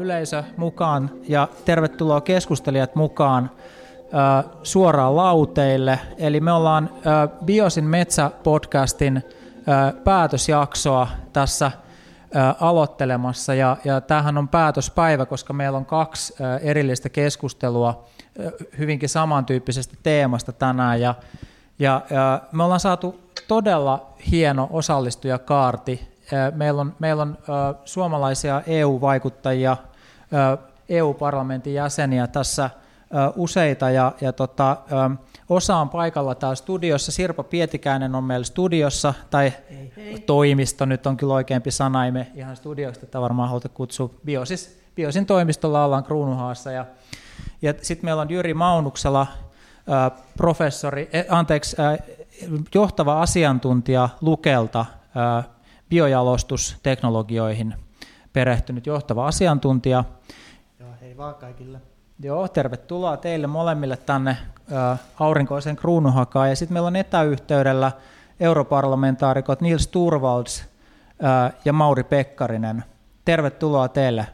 [0.00, 3.50] yleisö mukaan ja tervetuloa keskustelijat mukaan
[4.62, 5.98] suoraan lauteille.
[6.18, 6.90] Eli me ollaan
[7.44, 9.22] Biosin Metsä-podcastin ö,
[10.04, 11.70] päätösjaksoa tässä
[12.60, 13.54] aloittelemassa.
[13.54, 18.04] Ja, ja tämähän on päätöspäivä, koska meillä on kaksi erillistä keskustelua
[18.78, 21.00] hyvinkin samantyyppisestä teemasta tänään.
[21.00, 21.14] Ja,
[21.78, 26.10] ja, ja me ollaan saatu todella hieno osallistujakaarti
[26.54, 27.38] Meillä on, meillä on
[27.84, 29.76] suomalaisia EU-vaikuttajia,
[30.88, 32.70] EU-parlamentin jäseniä tässä
[33.36, 34.76] useita ja, ja tota,
[35.48, 37.12] osa on paikalla täällä studiossa.
[37.12, 40.20] Sirpa Pietikäinen on meillä studiossa, tai hei, hei.
[40.20, 44.10] toimisto nyt on kyllä oikeampi sana, ei me ihan studiosta tätä varmaan haluta kutsua.
[44.24, 46.86] Biosis, Biosin toimistolla ollaan Kruunuhaassa ja,
[47.62, 49.26] ja sitten meillä on Jyri Maunuksella,
[50.36, 51.76] professori, eh, anteeksi,
[52.74, 54.86] johtava asiantuntija Lukelta,
[55.88, 57.74] biojalostusteknologioihin
[58.32, 60.04] perehtynyt johtava asiantuntija.
[60.80, 61.80] Joo, hei vaan kaikille.
[62.22, 64.36] Joo, tervetuloa teille molemmille tänne
[64.72, 66.48] äh, aurinkoisen kruunuhakaan.
[66.48, 67.92] Ja sitten meillä on etäyhteydellä
[68.40, 70.64] europarlamentaarikot Nils Turvalds
[71.24, 72.84] äh, ja Mauri Pekkarinen.
[73.24, 74.26] Tervetuloa teille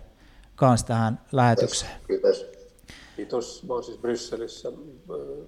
[0.54, 1.92] kanssa tähän lähetykseen.
[2.06, 2.46] Kiitos.
[3.16, 3.64] Kiitos.
[3.68, 4.68] Mä olen siis Brysselissä.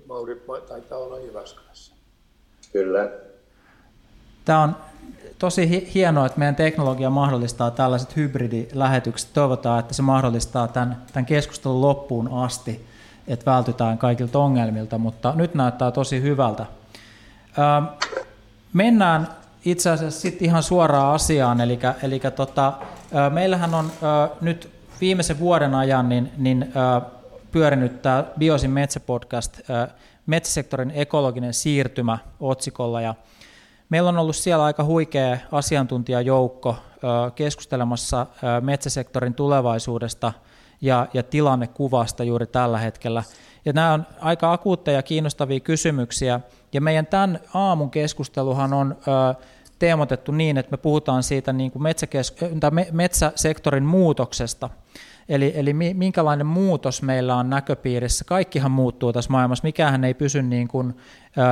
[0.07, 1.95] Mauri taitaa olla Jyväskylässä.
[2.73, 3.11] Kyllä.
[4.45, 4.77] Tämä on
[5.39, 9.33] tosi hienoa, että meidän teknologia mahdollistaa tällaiset hybridilähetykset.
[9.33, 12.87] Toivotaan, että se mahdollistaa tämän, tämän keskustelun loppuun asti,
[13.29, 16.67] että vältytään kaikilta ongelmilta, mutta nyt näyttää tosi hyvältä.
[18.73, 19.29] mennään
[19.65, 22.73] itse asiassa sitten ihan suoraan asiaan, eli, eli tota,
[23.33, 23.91] meillähän on
[24.41, 24.71] nyt
[25.01, 26.73] viimeisen vuoden ajan niin, niin
[27.53, 29.61] pyörinyt tämä Biosin metsäpodcast,
[30.27, 33.15] metsäsektorin ekologinen siirtymä otsikolla, ja
[33.89, 36.77] Meillä on ollut siellä aika huikea asiantuntijajoukko
[37.35, 38.27] keskustelemassa
[38.61, 40.33] metsäsektorin tulevaisuudesta
[40.81, 43.23] ja, ja tilannekuvasta juuri tällä hetkellä.
[43.65, 46.41] Ja nämä on aika akuutteja ja kiinnostavia kysymyksiä.
[46.73, 48.97] Ja meidän tämän aamun keskusteluhan on
[49.79, 54.71] teemotettu niin, että me puhutaan siitä niin kuin metsäkes- metsäsektorin muutoksesta–
[55.29, 58.25] Eli, eli minkälainen muutos meillä on näköpiirissä.
[58.25, 60.97] Kaikkihan muuttuu tässä maailmassa, mikähän ei pysy niin kuin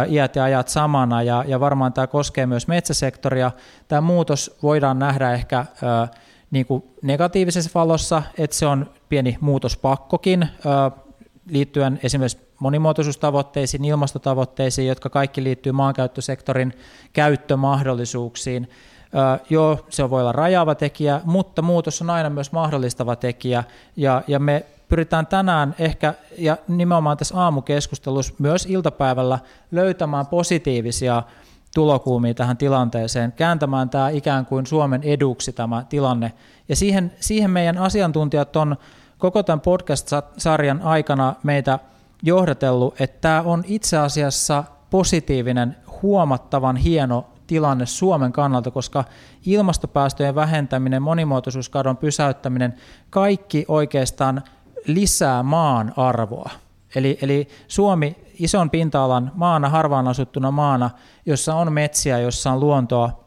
[0.08, 3.50] iät ja ajat samana, ja, ja varmaan tämä koskee myös metsäsektoria.
[3.88, 5.64] Tämä muutos voidaan nähdä ehkä
[6.50, 10.48] niin kuin negatiivisessa valossa, että se on pieni muutospakkokin
[11.50, 16.72] liittyen esimerkiksi monimuotoisuustavoitteisiin, ilmastotavoitteisiin, jotka kaikki liittyy maankäyttösektorin
[17.12, 18.68] käyttömahdollisuuksiin.
[19.50, 23.64] Joo, se voi olla rajaava tekijä, mutta muutos on aina myös mahdollistava tekijä,
[23.96, 29.38] ja, ja me pyritään tänään ehkä, ja nimenomaan tässä aamukeskustelussa myös iltapäivällä
[29.70, 31.22] löytämään positiivisia
[31.74, 36.32] tulokuumia tähän tilanteeseen, kääntämään tämä ikään kuin Suomen eduksi tämä tilanne.
[36.68, 38.76] Ja siihen, siihen meidän asiantuntijat on
[39.18, 41.78] koko tämän podcast-sarjan aikana meitä
[42.22, 49.04] johdatellut, että tämä on itse asiassa positiivinen, huomattavan hieno tilanne Suomen kannalta, koska
[49.46, 52.74] ilmastopäästöjen vähentäminen, monimuotoisuuskadon pysäyttäminen,
[53.10, 54.42] kaikki oikeastaan
[54.86, 56.50] lisää maan arvoa.
[56.94, 60.90] Eli, eli Suomi ison pinta-alan maana, harvaan asuttuna maana,
[61.26, 63.24] jossa on metsiä, jossa on luontoa,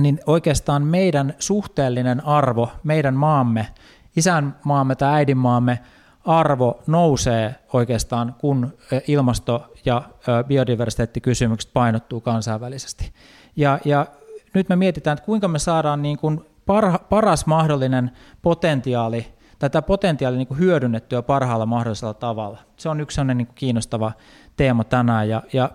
[0.00, 3.68] niin oikeastaan meidän suhteellinen arvo, meidän maamme,
[4.16, 5.78] isän maamme tai äidin maamme
[6.24, 8.72] arvo nousee oikeastaan, kun
[9.08, 10.02] ilmasto- ja
[10.46, 13.12] biodiversiteettikysymykset painottuu kansainvälisesti.
[13.56, 14.06] Ja, ja
[14.54, 18.10] nyt me mietitään, että kuinka me saadaan niin kuin parha, paras mahdollinen
[18.42, 19.26] potentiaali,
[19.58, 22.58] tätä potentiaalia niin kuin hyödynnettyä parhaalla mahdollisella tavalla.
[22.76, 24.12] Se on yksi sellainen niin kuin kiinnostava
[24.56, 25.28] teema tänään.
[25.28, 25.70] Ja, ja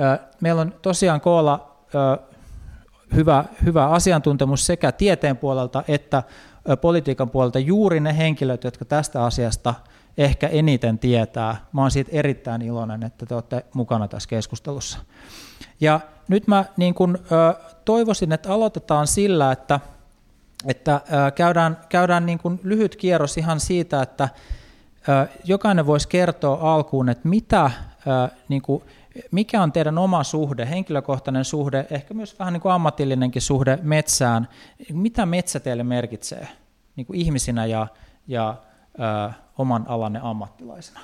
[0.00, 2.18] ä, meillä on tosiaan koolla ä,
[3.14, 6.22] hyvä, hyvä asiantuntemus sekä tieteen puolelta että
[6.70, 9.74] ä, politiikan puolelta juuri ne henkilöt, jotka tästä asiasta
[10.18, 11.56] ehkä eniten tietää.
[11.72, 14.98] Mä oon siitä erittäin iloinen, että te olette mukana tässä keskustelussa.
[15.80, 17.18] Ja nyt mä niin kun,
[17.84, 19.80] toivoisin, että aloitetaan sillä, että,
[20.66, 21.00] että
[21.34, 24.28] käydään, käydään niin kun lyhyt kierros ihan siitä, että
[25.44, 27.70] jokainen voisi kertoa alkuun, että mitä,
[28.48, 28.82] niin kuin,
[29.30, 34.48] mikä on teidän oma suhde, henkilökohtainen suhde, ehkä myös vähän niin ammatillinenkin suhde metsään.
[34.92, 36.48] Mitä metsä teille merkitsee
[36.96, 37.86] niin ihmisinä ja,
[38.26, 38.54] ja
[39.28, 41.00] ö, oman alanne ammattilaisena?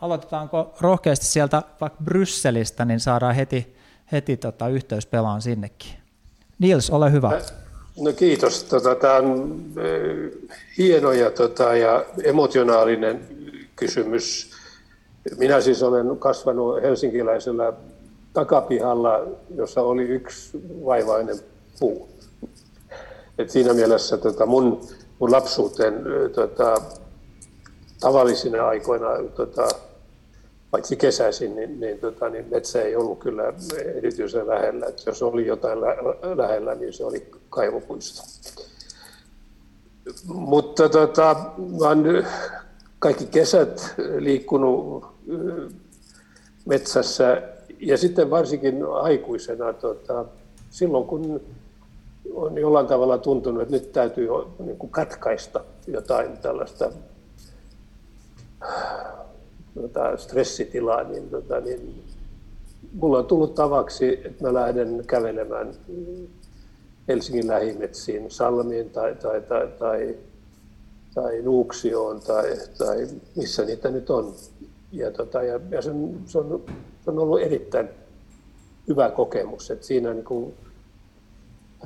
[0.00, 3.78] Aloitetaanko rohkeasti sieltä vaikka Brysselistä, niin saadaan heti
[4.12, 5.90] heti tota, yhteys pelaan sinnekin.
[6.58, 7.40] Nils, ole hyvä.
[8.00, 8.64] No kiitos.
[8.64, 9.64] Tota, Tämä on
[10.78, 13.20] hieno ja, tota, ja emotionaalinen
[13.76, 14.50] kysymys.
[15.38, 17.72] minä siis olen kasvanut helsinkiläisellä
[18.32, 21.36] takapihalla, jossa oli yksi vaivainen
[21.80, 22.08] puu.
[23.38, 24.80] Et siinä mielessä tota, mun,
[25.18, 25.94] mun lapsuuteen
[26.34, 26.82] tota,
[28.00, 29.68] tavallisina aikoina, tota,
[30.70, 33.52] paitsi kesäisin, niin, niin, tota, niin metsä ei ollut kyllä
[33.94, 34.86] erityisen lähellä.
[34.86, 38.22] Et jos oli jotain lä- lähellä, niin se oli kaivopuisto.
[40.26, 41.36] Mutta tota,
[41.80, 42.26] olen
[42.98, 45.06] kaikki kesät liikkunut
[46.66, 47.42] metsässä
[47.80, 50.24] ja sitten varsinkin aikuisena, tota,
[50.70, 51.40] silloin kun
[52.34, 54.28] on jollain tavalla tuntunut, että nyt täytyy
[54.58, 56.90] niin kuin katkaista jotain tällaista
[59.74, 62.04] tota, stressitilaa, niin, tota, niin
[62.92, 65.74] mulla on tullut tavaksi, että mä lähden kävelemään
[67.08, 70.16] Helsingin lähimetsiin, Salmiin tai, tai, tai, tai,
[71.14, 74.34] tai Nuuksioon tai, tai missä niitä nyt on.
[74.92, 76.64] Ja, tota, ja, ja se, on, se, on,
[77.04, 77.88] se on ollut erittäin
[78.88, 80.54] hyvä kokemus, että siinä niin kuin,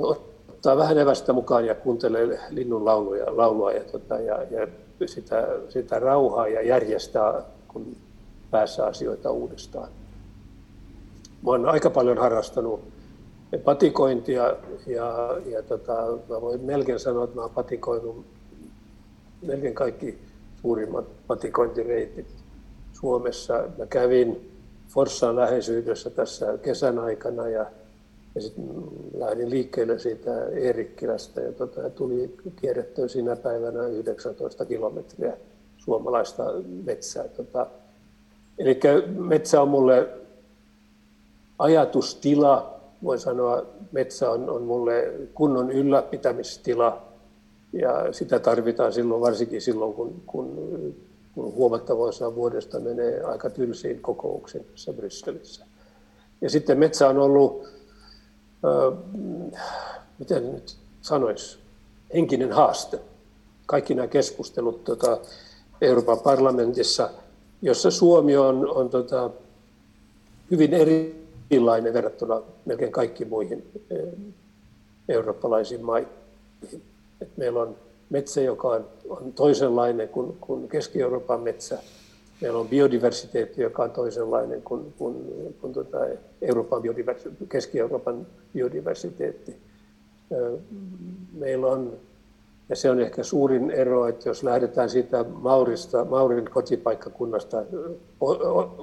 [0.01, 4.69] ottaa vähän evästä mukaan ja kuuntelee linnun lauluja, laulua ja, tota, ja, ja
[5.07, 7.97] sitä, sitä rauhaa ja järjestää, kun
[8.51, 9.89] päässä asioita uudestaan.
[11.43, 12.81] Mä olen aika paljon harrastanut
[13.65, 18.27] patikointia ja, ja tota, mä voin melkein sanoa, että mä olen patikoinut
[19.43, 20.19] melkein kaikki
[20.63, 22.27] suurimmat patikointireitit
[22.93, 23.65] Suomessa.
[23.79, 24.53] Mä kävin
[24.89, 27.67] Forssan läheisyydessä tässä kesän aikana ja,
[28.35, 28.65] ja sitten
[29.15, 35.37] lähdin liikkeelle siitä Eerikkilästä ja, tota, tuli kierrettyä siinä päivänä 19 kilometriä
[35.85, 36.45] suomalaista
[36.85, 37.29] metsää.
[37.29, 37.67] Tota,
[38.59, 38.81] eli
[39.19, 40.09] metsä on mulle
[41.59, 47.03] ajatustila, voin sanoa, metsä on, on mulle kunnon ylläpitämistila
[47.73, 50.57] ja sitä tarvitaan silloin, varsinkin silloin, kun, kun,
[51.35, 55.67] kun huomattava osa vuodesta menee aika tylsiin kokouksiin tässä Brysselissä.
[56.41, 57.65] Ja sitten metsä on ollut,
[58.65, 58.99] äh,
[60.19, 61.59] miten nyt sanoisi,
[62.15, 62.99] henkinen haaste.
[63.67, 65.19] Kaikki nämä keskustelut tota,
[65.83, 67.11] Euroopan parlamentissa,
[67.63, 69.31] jossa Suomi on, on tota,
[70.51, 74.13] hyvin eri erilainen verrattuna melkein kaikkiin muihin eh,
[75.09, 76.09] eurooppalaisiin maihin.
[77.21, 77.77] Et meillä on
[78.11, 81.79] metsä, joka on, on toisenlainen kuin, kuin Keski-Euroopan metsä.
[82.41, 85.17] Meillä on biodiversiteetti, joka on toisenlainen kuin, kuin,
[85.61, 85.99] kuin tuota
[86.43, 89.57] Euroopan biodiversiteetti, Keski-Euroopan biodiversiteetti.
[90.31, 90.59] Eh,
[91.33, 91.93] meillä on,
[92.73, 97.63] ja se on ehkä suurin ero, että jos lähdetään siitä Maurista, Maurin kotipaikkakunnasta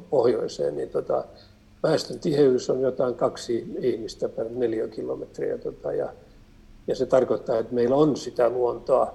[0.09, 1.23] pohjoiseen, niin tota,
[1.83, 5.57] väestön tiheys on jotain kaksi ihmistä per neliökilometriä.
[5.57, 6.09] Tota, ja,
[6.87, 9.13] ja se tarkoittaa, että meillä on sitä luontoa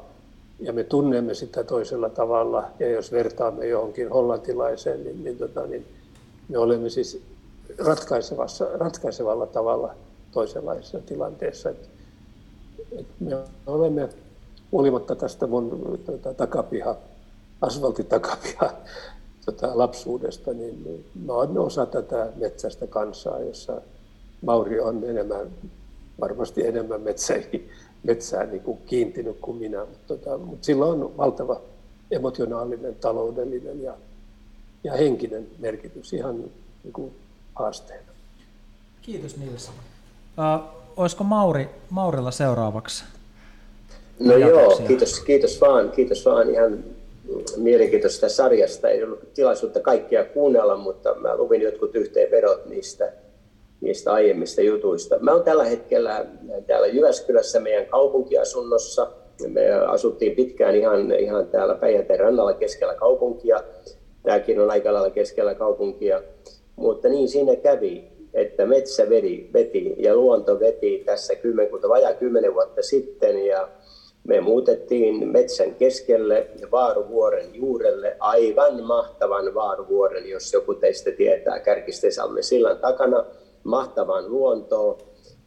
[0.60, 2.64] ja me tunnemme sitä toisella tavalla.
[2.78, 5.86] Ja jos vertaamme johonkin hollantilaiseen, niin, niin, tota, niin
[6.48, 7.22] me olemme siis
[7.78, 9.94] ratkaisevassa, ratkaisevalla tavalla
[10.32, 11.70] toisenlaisessa tilanteessa.
[11.70, 11.88] Et,
[12.98, 13.36] et me
[13.66, 14.08] olemme
[14.74, 16.96] huolimatta tästä mun tota, takapiha,
[17.60, 18.72] asfaltitakapiha
[19.46, 23.80] tota, lapsuudesta, niin mä olen osa tätä metsästä kansaa, jossa
[24.42, 25.46] Mauri on enemmän,
[26.20, 27.70] varmasti enemmän metsäihin,
[28.02, 31.60] metsään niin kuin kiintynyt kuin minä, mutta, tota, mutta sillä on valtava
[32.10, 33.94] emotionaalinen, taloudellinen ja,
[34.84, 36.36] ja henkinen merkitys ihan
[36.84, 37.12] niin kuin
[37.54, 38.12] haasteena.
[39.02, 39.68] Kiitos Nils.
[39.68, 40.64] Uh,
[40.96, 43.04] olisiko Mauri, Maurilla seuraavaksi?
[44.18, 46.84] No joo, kiitos, kiitos vaan, kiitos vaan ihan
[47.56, 48.88] mielenkiintoista sarjasta.
[48.88, 53.12] Ei ollut tilaisuutta kaikkia kuunnella, mutta mä luvin jotkut yhteenvedot niistä,
[53.80, 55.18] niistä aiemmista jutuista.
[55.18, 56.26] Mä oon tällä hetkellä
[56.66, 59.10] täällä Jyväskylässä meidän kaupunkiasunnossa.
[59.48, 63.62] Me asuttiin pitkään ihan, ihan täällä Päijänteen rannalla keskellä kaupunkia.
[64.22, 66.22] Tämäkin on aika lailla keskellä kaupunkia.
[66.76, 68.04] Mutta niin sinne kävi,
[68.34, 73.46] että metsä veti, veti ja luonto veti tässä kymmenkunta, vajaa kymmenen vuotta sitten.
[73.46, 73.68] Ja
[74.28, 82.78] me muutettiin metsän keskelle Vaaruvuoren juurelle, aivan mahtavan Vaaruvuoren, jos joku teistä tietää Kärkistesalmen sillan
[82.78, 83.24] takana,
[83.64, 84.98] mahtavan luontoa,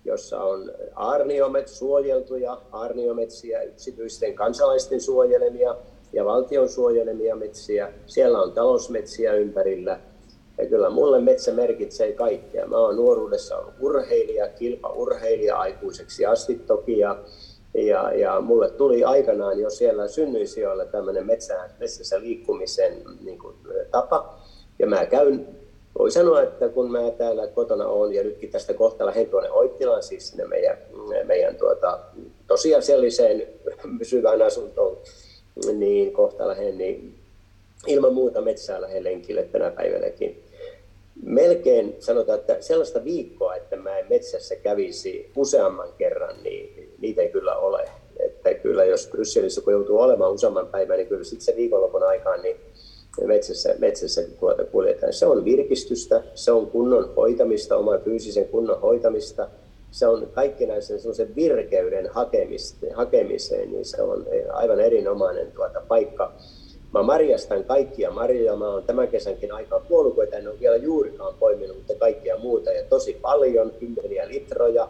[0.05, 5.75] jossa on aarniomet suojeltuja, aarniometsiä, yksityisten kansalaisten suojelemia
[6.13, 7.93] ja valtion suojelemia metsiä.
[8.05, 10.00] Siellä on talousmetsiä ympärillä.
[10.57, 12.67] Ja kyllä mulle metsä merkitsee kaikkea.
[12.67, 17.00] Mä oon nuoruudessa ollut urheilija, kilpaurheilija aikuiseksi asti toki.
[17.00, 17.19] Ja
[17.81, 22.93] ja, ja mulle tuli aikanaan jo siellä synnyisijoilla tämmöinen metsä, metsässä liikkumisen
[23.24, 23.55] niin kuin,
[23.91, 24.39] tapa.
[24.79, 25.48] Ja mä käyn,
[26.00, 30.03] voi sanoa, että kun mä täällä kotona olen ja nytkin tästä kohta lähden tuonne Oittilaan,
[30.03, 30.77] siis sinne meidän,
[31.24, 32.00] meidän tuota,
[32.48, 33.48] tosiasialliseen
[34.00, 34.98] pysyvään asuntoon,
[35.74, 37.15] niin kohta lähden, niin
[37.88, 40.43] ilman muuta metsää lenkille tänä päivänäkin.
[41.24, 47.30] Melkein sanotaan, että sellaista viikkoa, että mä en metsässä kävisi useamman kerran, niin niitä ei
[47.30, 47.89] kyllä ole.
[48.20, 52.42] Että kyllä jos Brysselissä kun joutuu olemaan useamman päivän, niin kyllä sitten se viikonlopun aikaan
[52.42, 52.58] niin
[53.25, 55.13] metsässä, metsässä tuota kuljetaan.
[55.13, 59.48] Se on virkistystä, se on kunnon hoitamista, oman fyysisen kunnon hoitamista,
[59.92, 62.10] se on kaikkinaisen semmoisen virkeyden
[62.94, 66.34] hakemiseen, niin se on aivan erinomainen tuota paikka.
[66.94, 71.77] Mä marjastan kaikkia marjoja, mä oon tämän kesänkin aikaa puolukoita, en ole vielä juurikaan poiminut,
[71.77, 74.89] mutta kaikkia muuta ja tosi paljon, kymmeniä litroja.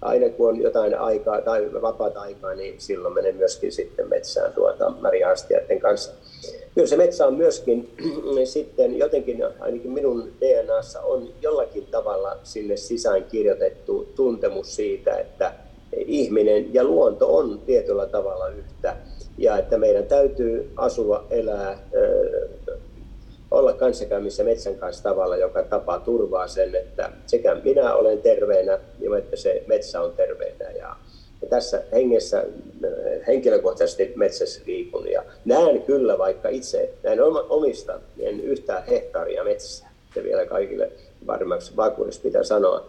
[0.00, 4.90] Aina kun on jotain aikaa tai vapaata aikaa, niin silloin menen myöskin sitten metsään tuota
[4.90, 5.28] marja
[5.82, 6.12] kanssa.
[6.74, 7.90] Kyllä se metsä on myöskin
[8.44, 15.52] sitten jotenkin, ainakin minun DNAssa on jollakin tavalla sille sisään kirjoitettu tuntemus siitä, että
[15.96, 18.96] ihminen ja luonto on tietyllä tavalla yhtä.
[19.38, 21.78] Ja että meidän täytyy asua, elää,
[23.50, 28.78] olla kanssakäymissä metsän kanssa tavalla, joka tapa turvaa sen, että sekä minä olen terveenä,
[29.18, 30.70] että se metsä on terveenä.
[30.70, 30.96] Ja,
[31.50, 38.86] tässä hengessä äh, henkilökohtaisesti metsässä liikun ja näen kyllä, vaikka itse näin omista en yhtään
[38.86, 40.92] hehtaaria metsää, se vielä kaikille
[41.26, 42.86] varmaksi vakuudessa pitää sanoa.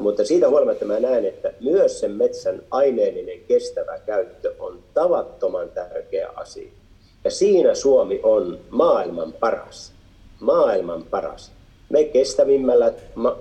[0.00, 6.28] Mutta siitä huolimatta mä näen, että myös sen metsän aineellinen kestävä käyttö on tavattoman tärkeä
[6.36, 6.81] asia.
[7.24, 9.92] Ja siinä Suomi on maailman paras.
[10.40, 11.52] Maailman paras.
[11.88, 12.92] Me kestävimmällä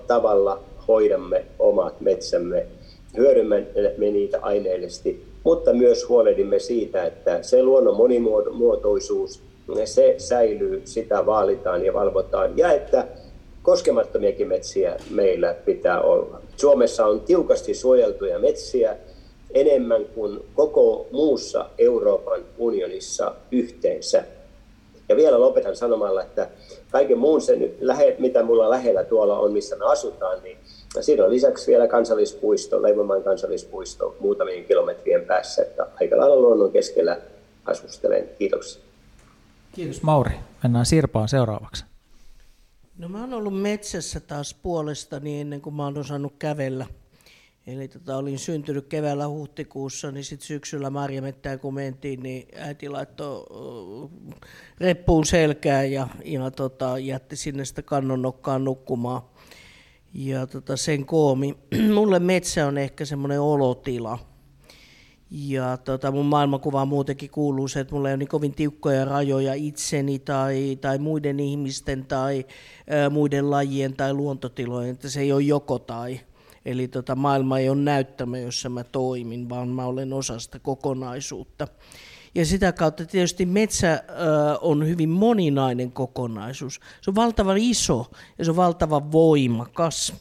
[0.07, 2.65] tavalla hoidamme omat metsämme
[3.17, 3.65] hyödymme
[4.11, 9.41] niitä aineellisesti, mutta myös huolehdimme siitä, että se luonnon monimuotoisuus,
[9.85, 13.07] se säilyy, sitä vaalitaan ja valvotaan, ja että
[13.61, 16.41] koskemattomiakin metsiä meillä pitää olla.
[16.57, 18.97] Suomessa on tiukasti suojeltuja metsiä
[19.53, 24.23] enemmän kuin koko muussa Euroopan unionissa yhteensä.
[25.09, 26.49] Ja vielä lopetan sanomalla, että
[26.91, 27.71] kaiken muun sen,
[28.19, 30.57] mitä mulla lähellä tuolla on, missä me asutaan, niin
[30.99, 37.17] Siinä on lisäksi vielä kansallispuisto, Leivomaan kansallispuisto muutamien kilometrien päässä, että aika lailla luonnon keskellä
[37.65, 38.29] asustelen.
[38.39, 38.81] Kiitoksia.
[39.71, 40.31] Kiitos Mauri.
[40.63, 41.85] Mennään Sirpaan seuraavaksi.
[42.97, 46.85] No mä oon ollut metsässä taas puolestani ennen kuin mä oon osannut kävellä.
[47.67, 53.45] Eli tota, olin syntynyt keväällä huhtikuussa, niin sitten syksyllä marjamettään kun mentiin, niin äiti laittoi
[54.77, 59.21] reppuun selkään ja, ja tota, jätti sinne sitä kannonnokkaan nukkumaan.
[60.13, 61.57] Ja tota, sen koomi,
[61.95, 64.19] mulle metsä on ehkä semmoinen olotila.
[65.31, 69.53] Ja tota, mun maailmankuvaan muutenkin kuuluu se, että mulla ei ole niin kovin tiukkoja rajoja
[69.53, 72.45] itseni tai, tai muiden ihmisten tai
[73.05, 76.19] ä, muiden lajien tai luontotilojen, että se ei ole joko tai.
[76.65, 81.67] Eli tota, maailma ei ole näyttämä, jossa mä toimin, vaan mä olen osa sitä kokonaisuutta.
[82.35, 84.03] Ja sitä kautta tietysti metsä
[84.61, 86.79] on hyvin moninainen kokonaisuus.
[87.01, 90.13] Se on valtavan iso ja se on valtavan voimakas.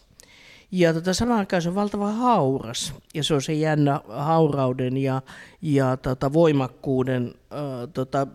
[0.73, 2.94] Ja tota, samaan aikaan se on valtavan hauras.
[3.14, 5.23] Ja se on se jännä haurauden ja,
[5.62, 8.26] ja tota, voimakkuuden ää, tota,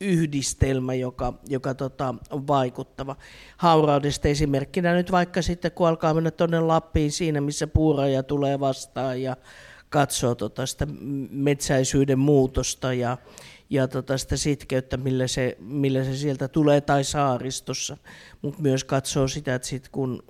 [0.00, 3.16] yhdistelmä, joka, joka tota, on vaikuttava.
[3.56, 9.22] Hauraudesta esimerkkinä nyt vaikka sitten, kun alkaa mennä tuonne Lappiin siinä, missä puuraja tulee vastaan
[9.22, 9.36] ja
[9.90, 10.86] katsoo tota sitä
[11.30, 13.18] metsäisyyden muutosta ja,
[13.70, 17.96] ja tota sitä sitkeyttä, millä se, millä se sieltä tulee, tai saaristossa.
[18.42, 20.22] Mutta myös katsoo sitä, että sit kun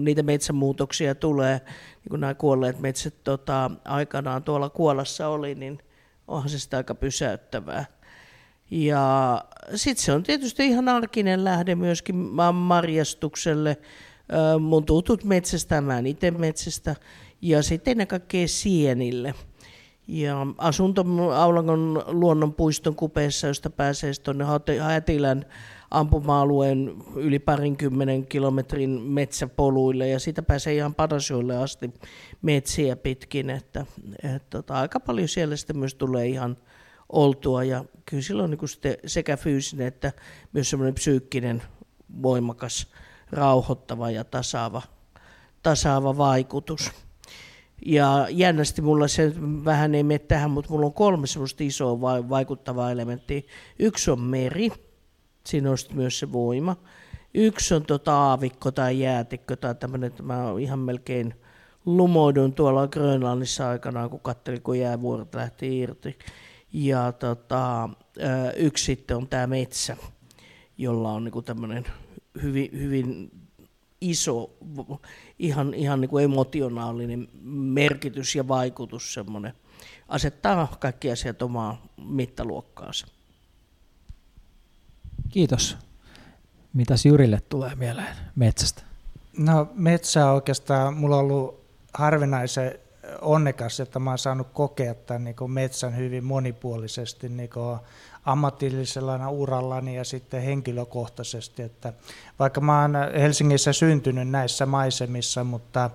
[0.00, 5.78] niitä metsämuutoksia tulee, niin kun nämä kuolleet metsät tota, aikanaan tuolla kuolassa oli, niin
[6.28, 7.84] onhan se sitä aika pysäyttävää.
[8.70, 9.44] Ja
[9.74, 12.16] sitten se on tietysti ihan arkinen lähde myöskin
[12.54, 13.76] marjastukselle.
[14.60, 16.96] Mun tutut metsästä, mä itse metsästä
[17.42, 19.34] ja sitten ennen kaikkea sienille.
[20.08, 21.04] Ja asunto
[21.34, 24.44] Aulangon luonnonpuiston kupeessa, josta pääsee tuonne
[24.82, 25.44] Hätilän
[25.90, 31.94] ampuma-alueen yli parinkymmenen kilometrin metsäpoluille ja siitä pääsee ihan Padasjoille asti
[32.42, 33.86] metsiä pitkin, että,
[34.22, 36.56] että tota, aika paljon siellä sitten myös tulee ihan
[37.08, 40.12] oltua ja kyllä silloin niin sitten sekä fyysinen että
[40.52, 41.62] myös semmoinen psyykkinen
[42.22, 42.86] voimakas,
[43.30, 44.82] rauhoittava ja tasaava,
[45.62, 46.90] tasaava vaikutus.
[47.86, 49.32] Ja jännästi mulla se
[49.64, 53.42] vähän ei mene tähän, mutta mulla on kolme semmoista isoa vaikuttavaa elementtiä.
[53.78, 54.70] Yksi on meri,
[55.46, 56.76] siinä on myös se voima.
[57.34, 61.34] Yksi on tota aavikko tai jäätikkö tai tämmöinen, että mä ihan melkein
[61.86, 66.18] lumoidun tuolla Grönlannissa aikanaan, kun katselin, kun jäävuoret lähti irti.
[66.74, 67.88] Ja tota,
[68.56, 69.96] yksi sitten on tämä metsä,
[70.78, 71.84] jolla on niinku tämmöinen
[72.42, 73.30] hyvin, hyvin
[74.00, 74.50] iso,
[75.38, 79.52] ihan, ihan niin kuin emotionaalinen merkitys ja vaikutus semmoinen.
[80.08, 83.06] Asettaa kaikki asiat omaa mittaluokkaansa.
[85.28, 85.76] Kiitos.
[86.72, 88.82] Mitäs Jyrille tulee mieleen metsästä?
[89.38, 91.64] No metsä on oikeastaan, mulla on ollut
[91.94, 92.78] harvinaisen
[93.20, 97.50] onnekas, että mä oon saanut kokea tämän niin metsän hyvin monipuolisesti niin
[98.24, 101.62] ammatillisella urallani ja sitten henkilökohtaisesti.
[101.62, 101.92] Että
[102.38, 105.90] vaikka mä oon Helsingissä syntynyt näissä maisemissa, mutta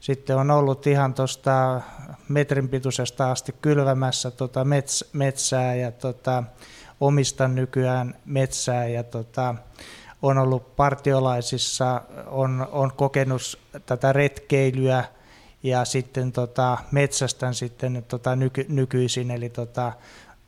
[0.00, 1.80] sitten on ollut ihan tuosta
[2.28, 6.44] metrin pituisesta asti kylvämässä tota mets, metsää ja tota,
[7.00, 9.54] omistan nykyään metsää ja tota,
[10.22, 15.04] on ollut partiolaisissa, on, on kokenut tätä retkeilyä
[15.62, 19.92] ja sitten tota, metsästän sitten tota, nyky, nykyisin, eli tota,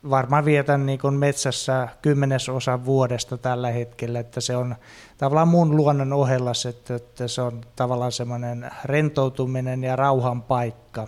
[0.09, 4.75] varmaan vietän niin metsässä kymmenesosa vuodesta tällä hetkellä, että se on
[5.17, 11.07] tavallaan mun luonnon ohella, että, että se on tavallaan semmoinen rentoutuminen ja rauhan paikka.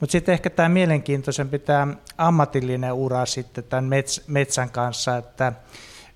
[0.00, 1.88] Mutta sitten ehkä tämä mielenkiintoisen tämä
[2.18, 5.52] ammatillinen ura sitten tämän mets, metsän kanssa, että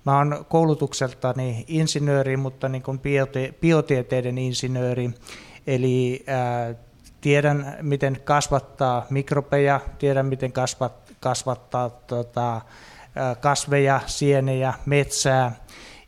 [0.05, 5.11] mä oon koulutukseltani insinööri, mutta niin biote, biotieteiden insinööri,
[5.67, 6.75] eli ää,
[7.29, 12.61] tiedän miten kasvattaa mikrobeja, tiedän miten kasvat, kasvattaa tota,
[13.41, 15.53] kasveja, sienejä, metsää,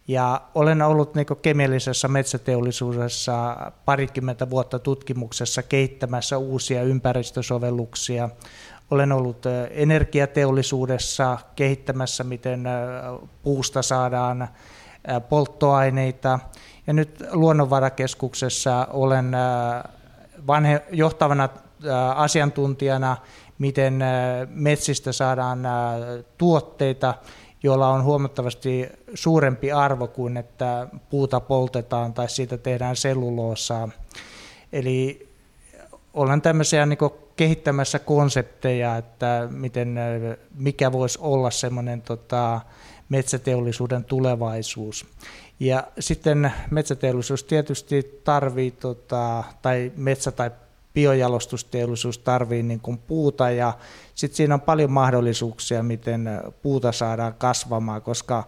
[0.08, 8.28] ja olen ollut niin kemiallisessa metsäteollisuudessa parikymmentä vuotta tutkimuksessa kehittämässä uusia ympäristösovelluksia.
[8.90, 12.64] Olen ollut energiateollisuudessa kehittämässä, miten
[13.42, 14.48] puusta saadaan
[15.28, 16.38] polttoaineita.
[16.86, 19.32] Ja nyt Luonnonvarakeskuksessa olen
[20.46, 21.48] vanhe, johtavana
[22.14, 23.16] asiantuntijana,
[23.58, 24.04] miten
[24.48, 25.62] metsistä saadaan
[26.38, 27.14] tuotteita,
[27.62, 33.88] joilla on huomattavasti suurempi arvo kuin että puuta poltetaan tai siitä tehdään selluloosaa.
[34.72, 35.28] Eli
[36.14, 36.98] olen tämmöisiä niin
[37.36, 39.98] kehittämässä konsepteja, että miten,
[40.54, 42.60] mikä voisi olla semmoinen tota,
[43.10, 45.06] metsäteollisuuden tulevaisuus.
[45.60, 50.50] Ja sitten metsäteollisuus tietysti tarvii, tota, tai metsä- tai
[50.94, 53.72] biojalostusteollisuus tarvii niin kuin puuta ja
[54.14, 56.28] sitten siinä on paljon mahdollisuuksia, miten
[56.62, 58.44] puuta saadaan kasvamaan, koska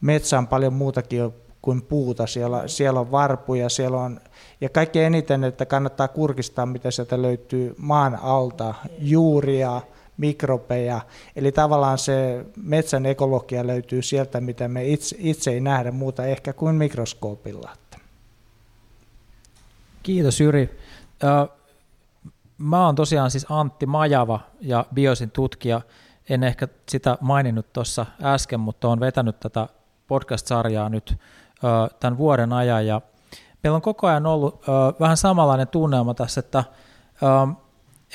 [0.00, 2.26] metsä on paljon muutakin kuin puuta.
[2.26, 4.20] Siellä, siellä on varpuja, siellä on,
[4.60, 9.80] ja kaikkein eniten, että kannattaa kurkistaa, mitä sieltä löytyy maan alta, juuria,
[10.16, 11.00] mikrobeja.
[11.36, 16.52] Eli tavallaan se metsän ekologia löytyy sieltä, mitä me itse, itse ei nähdä muuta ehkä
[16.52, 17.70] kuin mikroskoopilla.
[20.02, 20.78] Kiitos Jyri.
[22.58, 25.80] Mä oon tosiaan siis Antti Majava ja Biosin tutkija.
[26.28, 29.68] En ehkä sitä maininnut tuossa äsken, mutta olen vetänyt tätä
[30.08, 31.18] podcast-sarjaa nyt
[32.00, 33.00] tämän vuoden ajan ja
[33.62, 34.62] meillä on koko ajan ollut
[35.00, 36.64] vähän samanlainen tunnelma tässä, että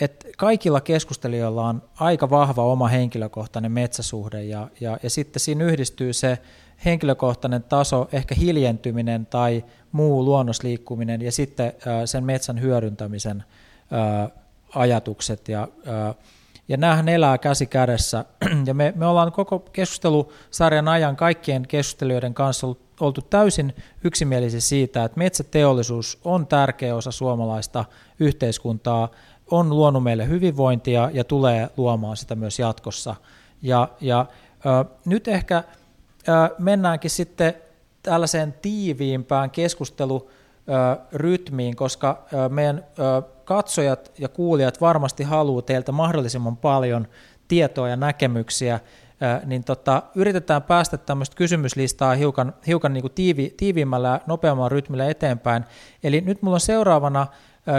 [0.02, 6.14] että kaikilla keskustelijoilla on aika vahva oma henkilökohtainen metsäsuhde ja, ja, ja sitten siinä yhdistyy
[6.14, 6.38] se
[6.86, 11.74] henkilökohtainen taso, ehkä hiljentyminen tai muu luonnosliikkuminen ja sitten
[12.06, 13.44] sen metsän hyödyntämisen
[14.76, 15.68] ajatukset ja,
[16.68, 18.26] ja näähän elää käsi kädessä.
[18.66, 22.68] Ja me, me ollaan koko keskustelusarjan ajan kaikkien keskustelijoiden kanssa
[23.00, 27.86] oltu täysin yksimielisiä siitä, että metsäteollisuus on tärkeä osa suomalaista
[28.20, 29.10] yhteiskuntaa,
[29.52, 33.16] on luonut meille hyvinvointia ja tulee luomaan sitä myös jatkossa.
[33.62, 34.26] Ja, ja
[34.66, 35.64] ö, nyt ehkä ö,
[36.60, 37.54] mennäänkin sitten
[38.04, 47.08] tällaiseen tiiviimpään keskustelurytmiin, koska ö, meidän ö, katsojat ja kuulijat varmasti haluaa teiltä mahdollisimman paljon
[47.48, 48.80] tietoa ja näkemyksiä,
[49.46, 55.10] niin tota, yritetään päästä tämmöistä kysymyslistaa hiukan, hiukan niin kuin tiivi, tiiviimmällä ja nopeammalla rytmillä
[55.10, 55.66] eteenpäin.
[56.04, 57.28] Eli nyt mulla on seuraavana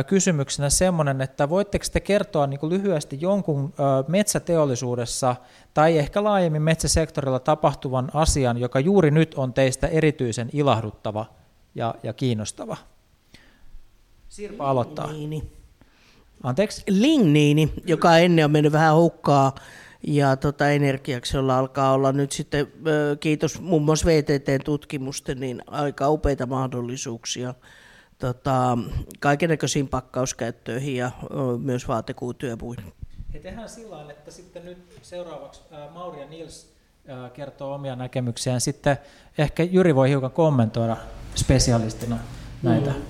[0.07, 3.74] kysymyksenä semmoinen, että voitteko te kertoa niin kuin lyhyesti jonkun
[4.09, 5.37] metsäteollisuudessa
[5.74, 11.27] tai ehkä laajemmin metsäsektorilla tapahtuvan asian, joka juuri nyt on teistä erityisen ilahduttava
[11.74, 12.77] ja, ja kiinnostava?
[14.29, 15.12] Sirpa aloittaa.
[15.12, 15.53] Niin.
[16.42, 16.83] Anteeksi?
[16.88, 19.55] Ligniini, joka ennen on mennyt vähän hukkaa
[20.07, 22.66] ja tota energiaksi, jolla alkaa olla nyt sitten,
[23.20, 27.55] kiitos muun muassa VTT-tutkimusten, niin aika upeita mahdollisuuksia
[28.19, 28.79] tota,
[29.21, 31.11] kaikenlaisiin pakkauskäyttöihin ja
[31.63, 32.93] myös vaatekuutyöpuihin.
[33.35, 35.61] He tehdään sillä että sitten nyt seuraavaksi
[35.95, 36.67] Mauri ja Nils
[37.33, 38.61] kertoo omia näkemyksiään.
[38.61, 38.97] Sitten
[39.39, 40.97] ehkä Jyri voi hiukan kommentoida
[41.37, 42.19] spesialistina
[42.63, 43.03] näitä mm.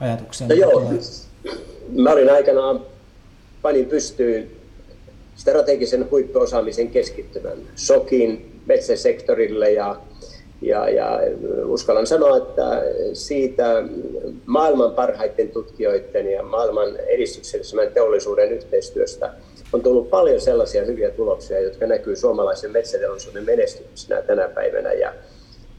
[0.00, 0.48] ajatuksia.
[0.48, 0.92] No joo,
[1.96, 2.80] mä olin aikanaan,
[3.62, 4.50] panin pystyyn
[5.36, 9.96] strategisen huippuosaamisen keskittymän SOKin metsäsektorille ja,
[10.62, 11.20] ja, ja
[11.64, 13.82] uskallan sanoa, että siitä
[14.46, 19.32] maailman parhaiten tutkijoiden ja maailman edistyksellisen teollisuuden yhteistyöstä
[19.72, 24.92] on tullut paljon sellaisia hyviä tuloksia, jotka näkyy suomalaisen metsäteollisuuden menestymisenä tänä päivänä.
[24.92, 25.12] Ja,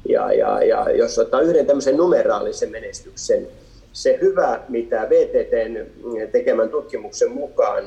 [0.10, 3.48] Ja, ja, ja jos ottaa yhden tämmöisen numeraalisen menestyksen,
[3.94, 5.86] se hyvä, mitä VTTn
[6.32, 7.84] tekemän tutkimuksen mukaan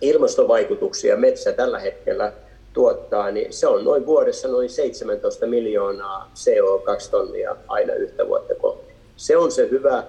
[0.00, 2.32] ilmastovaikutuksia metsä tällä hetkellä
[2.72, 8.92] tuottaa, niin se on noin vuodessa noin 17 miljoonaa CO2-tonnia aina yhtä vuotta kohti.
[9.16, 10.04] Se on se hyvä,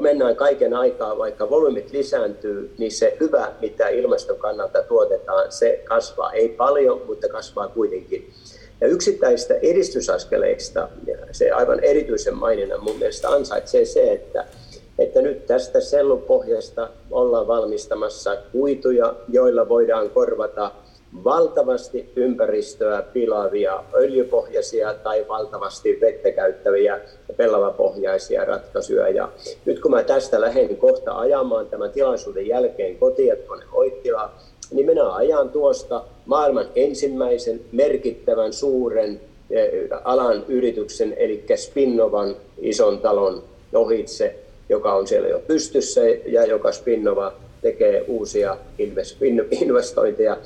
[0.00, 6.32] mennään kaiken aikaa, vaikka volyymit lisääntyy, niin se hyvä, mitä ilmaston kannalta tuotetaan, se kasvaa.
[6.32, 8.32] Ei paljon, mutta kasvaa kuitenkin.
[8.80, 10.88] Ja yksittäistä edistysaskeleista
[11.32, 14.44] se aivan erityisen maininnan mun mielestä ansaitsee se, että,
[14.98, 20.70] että nyt tästä sellupohjasta ollaan valmistamassa kuituja, joilla voidaan korvata
[21.24, 27.00] valtavasti ympäristöä pilaavia öljypohjaisia tai valtavasti vettä käyttäviä
[27.36, 29.08] pellavapohjaisia ratkaisuja.
[29.08, 29.28] Ja
[29.64, 34.30] nyt kun mä tästä lähden kohta ajamaan tämän tilaisuuden jälkeen kotiin tuonne Oittilaan,
[34.70, 39.70] niin minä ajan tuosta maailman ensimmäisen merkittävän suuren eh,
[40.04, 43.42] alan yrityksen, eli Spinnovan ison talon
[43.74, 44.36] ohitse,
[44.68, 47.32] joka on siellä jo pystyssä ja joka Spinnova
[47.64, 48.56] tekee uusia
[49.60, 50.36] investointeja,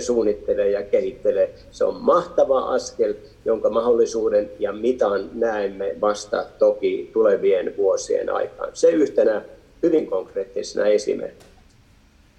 [0.00, 1.54] suunnittelee ja kehittelee.
[1.70, 8.70] Se on mahtava askel, jonka mahdollisuuden ja mitan näemme vasta toki tulevien vuosien aikaan.
[8.72, 9.42] Se yhtenä
[9.82, 11.50] hyvin konkreettisena esimerkkinä.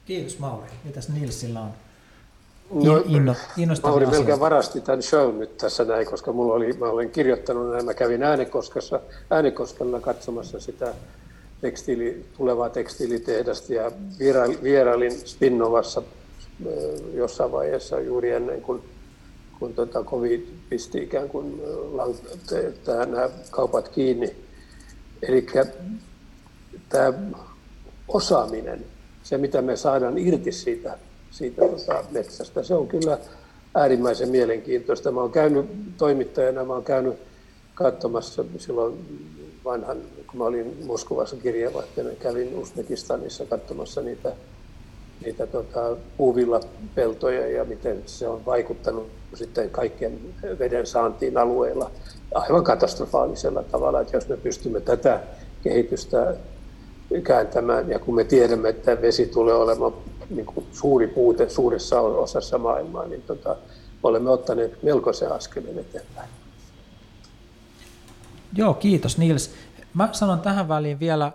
[0.05, 0.67] Kiitos Mauri.
[0.83, 1.69] Mitäs Nilsillä on?
[2.83, 3.35] No, inno,
[3.83, 7.85] Mauri melkein varasti tämän show nyt tässä näin, koska mulla oli, mä olen kirjoittanut näin,
[7.85, 10.93] mä kävin Äänekoskessa, Äänekoskella katsomassa sitä
[11.63, 13.91] tekstiili, tulevaa tekstiilitehdasta ja
[14.63, 16.01] vierailin Spinnovassa
[17.13, 18.81] jossain vaiheessa juuri ennen kuin,
[19.59, 21.61] kun tota COVID pisti ikään kuin
[22.87, 24.35] nämä kaupat kiinni.
[25.21, 25.45] Eli
[26.89, 27.13] tämä
[28.07, 28.85] osaaminen,
[29.23, 30.97] se mitä me saadaan irti siitä,
[31.31, 33.17] siitä tota metsästä, se on kyllä
[33.75, 35.11] äärimmäisen mielenkiintoista.
[35.11, 35.65] Mä olen käynyt
[35.97, 37.15] toimittajana, mä olen käynyt
[37.75, 39.05] katsomassa silloin
[39.65, 39.97] vanhan,
[40.27, 44.31] kun mä olin Moskovassa kirjeenvaihtajana, kävin Uzbekistanissa katsomassa niitä,
[45.25, 50.19] niitä tota, puuvillapeltoja ja miten se on vaikuttanut sitten kaikkien
[50.59, 51.91] veden saantiin alueilla
[52.33, 55.19] aivan katastrofaalisella tavalla, että jos me pystymme tätä
[55.63, 56.35] kehitystä
[57.23, 59.93] kääntämään ja kun me tiedämme, että vesi tulee olemaan
[60.29, 63.55] niin kuin suuri puute suuressa osassa maailmaa, niin tota,
[64.03, 66.29] olemme ottaneet melkoisen askeleen eteenpäin.
[68.55, 69.55] Joo, kiitos Nils.
[69.93, 71.31] Mä sanon tähän väliin vielä,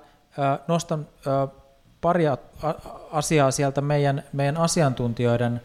[0.68, 1.06] nostan
[2.00, 2.24] pari
[3.12, 5.60] asiaa sieltä meidän, meidän asiantuntijoiden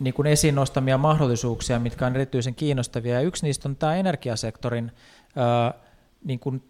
[0.00, 3.14] niin kuin esiin nostamia mahdollisuuksia, mitkä on erityisen kiinnostavia.
[3.14, 4.92] Ja yksi niistä on tämä energiasektorin
[6.24, 6.62] niin kuin,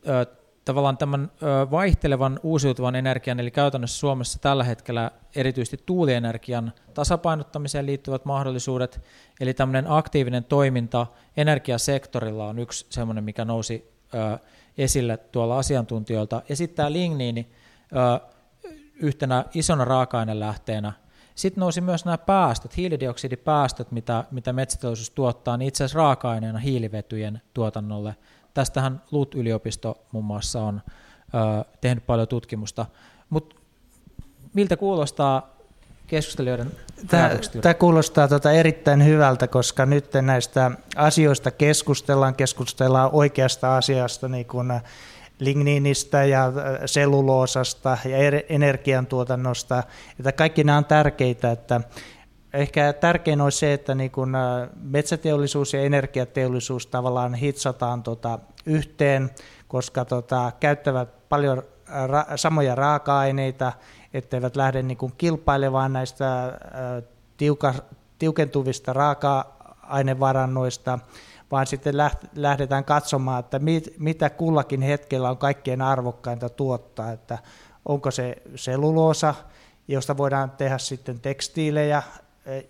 [0.70, 1.30] tavallaan tämän
[1.70, 9.00] vaihtelevan uusiutuvan energian, eli käytännössä Suomessa tällä hetkellä erityisesti tuulienergian tasapainottamiseen liittyvät mahdollisuudet,
[9.40, 11.06] eli tämmöinen aktiivinen toiminta
[11.36, 13.92] energiasektorilla on yksi semmoinen, mikä nousi
[14.78, 16.42] esille tuolla asiantuntijoilta.
[16.48, 17.50] Ja sitten tämä ligniini
[18.94, 20.92] yhtenä isona raaka-ainelähteenä.
[21.34, 27.40] Sitten nousi myös nämä päästöt, hiilidioksidipäästöt, mitä, mitä metsäteollisuus tuottaa, niin itse asiassa raaka-aineena hiilivetyjen
[27.54, 28.16] tuotannolle–
[28.54, 30.82] Tästähän LUT-yliopisto muun muassa on
[31.34, 32.86] ö, tehnyt paljon tutkimusta.
[33.30, 33.56] Mutta
[34.54, 35.56] miltä kuulostaa
[36.06, 36.70] keskustelijoiden
[37.08, 44.46] Tämä, tämä kuulostaa tuota erittäin hyvältä, koska nyt näistä asioista keskustellaan, keskustellaan oikeasta asiasta, niin
[44.46, 44.72] kuin
[45.38, 46.52] ligniinistä ja
[46.86, 48.16] selluloosasta ja
[48.48, 49.82] energiantuotannosta.
[50.18, 51.80] Että kaikki nämä on tärkeitä, että
[52.52, 54.36] Ehkä tärkein olisi se, että niin kun
[54.82, 59.30] metsäteollisuus ja energiateollisuus tavallaan hitsataan tota yhteen,
[59.68, 63.72] koska tota, käyttävät paljon ra- samoja raaka-aineita,
[64.14, 66.58] etteivät lähde niin kun kilpailemaan näistä
[67.36, 67.74] tiuka,
[68.18, 70.98] tiukentuvista raaka-ainevarannoista,
[71.50, 71.94] vaan sitten
[72.36, 77.38] lähdetään katsomaan, että mit, mitä kullakin hetkellä on kaikkein arvokkainta tuottaa, että
[77.84, 79.34] onko se seluloosa,
[79.88, 82.02] josta voidaan tehdä sitten tekstiilejä,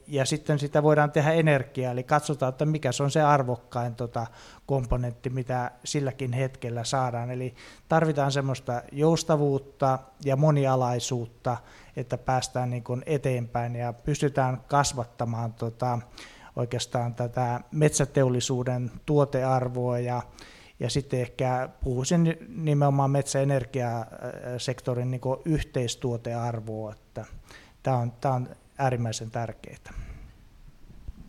[0.07, 4.27] ja sitten sitä voidaan tehdä energiaa, eli katsotaan, että mikä se on se arvokkain tota,
[4.67, 7.31] komponentti, mitä silläkin hetkellä saadaan.
[7.31, 7.55] Eli
[7.89, 11.57] tarvitaan semmoista joustavuutta ja monialaisuutta,
[11.97, 15.99] että päästään niin kuin eteenpäin ja pystytään kasvattamaan tota,
[16.57, 20.23] oikeastaan tätä metsäteollisuuden tuotearvoa ja,
[20.81, 27.25] ja sitten ehkä puhuisin nimenomaan metsäenergiasektorin niin yhteistuotearvoa, että
[27.83, 28.49] tämä on, tämä on
[28.81, 29.91] äärimmäisen tärkeitä.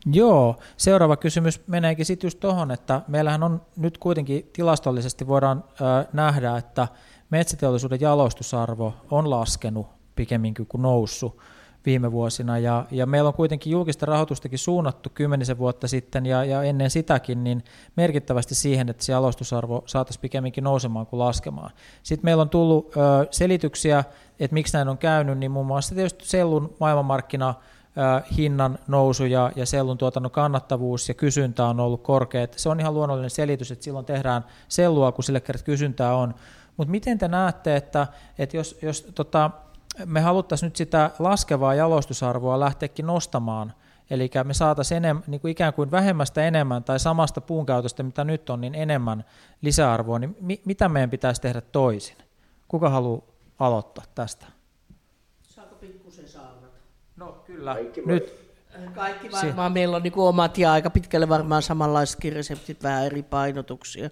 [0.05, 6.07] Joo, seuraava kysymys meneekin sitten just tuohon, että meillähän on nyt kuitenkin tilastollisesti voidaan ö,
[6.13, 6.87] nähdä, että
[7.29, 11.37] metsäteollisuuden jalostusarvo on laskenut pikemminkin kuin noussut
[11.85, 12.57] viime vuosina.
[12.57, 17.43] Ja, ja meillä on kuitenkin julkista rahoitustakin suunnattu kymmenisen vuotta sitten ja, ja ennen sitäkin
[17.43, 17.63] niin
[17.95, 21.71] merkittävästi siihen, että se jalostusarvo saataisiin pikemminkin nousemaan kuin laskemaan.
[22.03, 24.03] Sitten meillä on tullut ö, selityksiä,
[24.39, 27.53] että miksi näin on käynyt, niin muun muassa tietysti sellun maailmanmarkkina
[28.37, 32.47] hinnan nousu ja, ja sellun tuotannon kannattavuus ja kysyntä on ollut korkea.
[32.55, 36.33] Se on ihan luonnollinen selitys, että silloin tehdään sellua, kun sille kertaa kysyntää on.
[36.77, 39.51] Mutta miten te näette, että, että jos, jos tota,
[40.05, 43.73] me haluttaisiin nyt sitä laskevaa jalostusarvoa lähteäkin nostamaan,
[44.09, 48.49] eli me saataisiin enem, niin kuin ikään kuin vähemmästä enemmän tai samasta puunkäytöstä, mitä nyt
[48.49, 49.25] on, niin enemmän
[49.61, 52.17] lisäarvoa, niin mi, mitä meidän pitäisi tehdä toisin?
[52.67, 53.21] Kuka haluaa
[53.59, 54.45] aloittaa tästä?
[55.41, 56.77] Saako pikkusen saarnata?
[57.15, 57.73] No kyllä.
[57.73, 58.53] Kaikki nyt,
[58.95, 63.23] kaikki varmaan, si- meillä on niin omat ja aika pitkälle varmaan samanlaiset reseptit, vähän eri
[63.23, 64.09] painotuksia.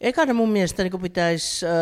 [0.00, 1.72] Ekana mun mielestä niin pitäisi äh,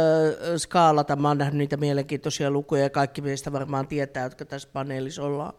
[0.57, 5.23] skaalata, mä oon nähnyt niitä mielenkiintoisia lukuja ja kaikki meistä varmaan tietää, jotka tässä paneelissa
[5.23, 5.55] ollaan.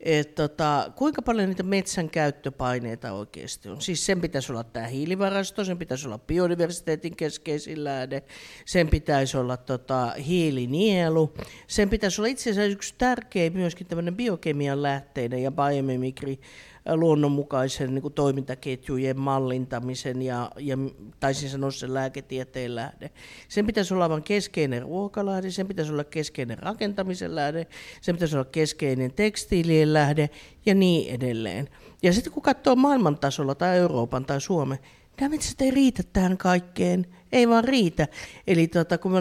[0.00, 3.80] Et tota, kuinka paljon niitä metsän käyttöpaineita oikeasti on?
[3.80, 8.22] Siis sen pitäisi olla tämä hiilivarasto, sen pitäisi olla biodiversiteetin keskeisin lähde,
[8.64, 11.34] sen pitäisi olla tota, hiilinielu,
[11.66, 16.40] sen pitäisi olla itse asiassa yksi tärkeä myöskin tämmöinen biokemian lähteinen ja biomimikri
[16.86, 20.76] luonnonmukaisen niin kuin toimintaketjujen mallintamisen ja, ja
[21.20, 23.10] taisin sanoa sen lääketieteen lähde.
[23.48, 27.66] Sen pitäisi olla vain keskeinen ruokalähde, sen pitäisi olla keskeinen rakentamisen lähde,
[28.00, 30.30] sen pitäisi olla keskeinen tekstiilien lähde
[30.66, 31.68] ja niin edelleen.
[32.02, 34.78] Ja sitten kun katsoo maailman tasolla tai Euroopan tai Suomen,
[35.20, 38.08] nämä ei riitä tähän kaikkeen, ei vaan riitä.
[38.46, 39.20] Eli tota, kun me,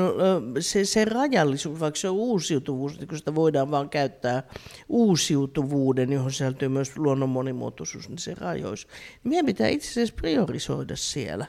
[0.60, 4.44] se, se rajallisuus, vaikka se on uusiutuvuus, niin kun sitä voidaan vaan käyttää
[4.90, 8.88] uusiutuvuuden, johon sisältyy myös luonnon monimuotoisuus, niin se rajois.
[9.24, 11.46] Niin meidän pitää itse asiassa priorisoida siellä.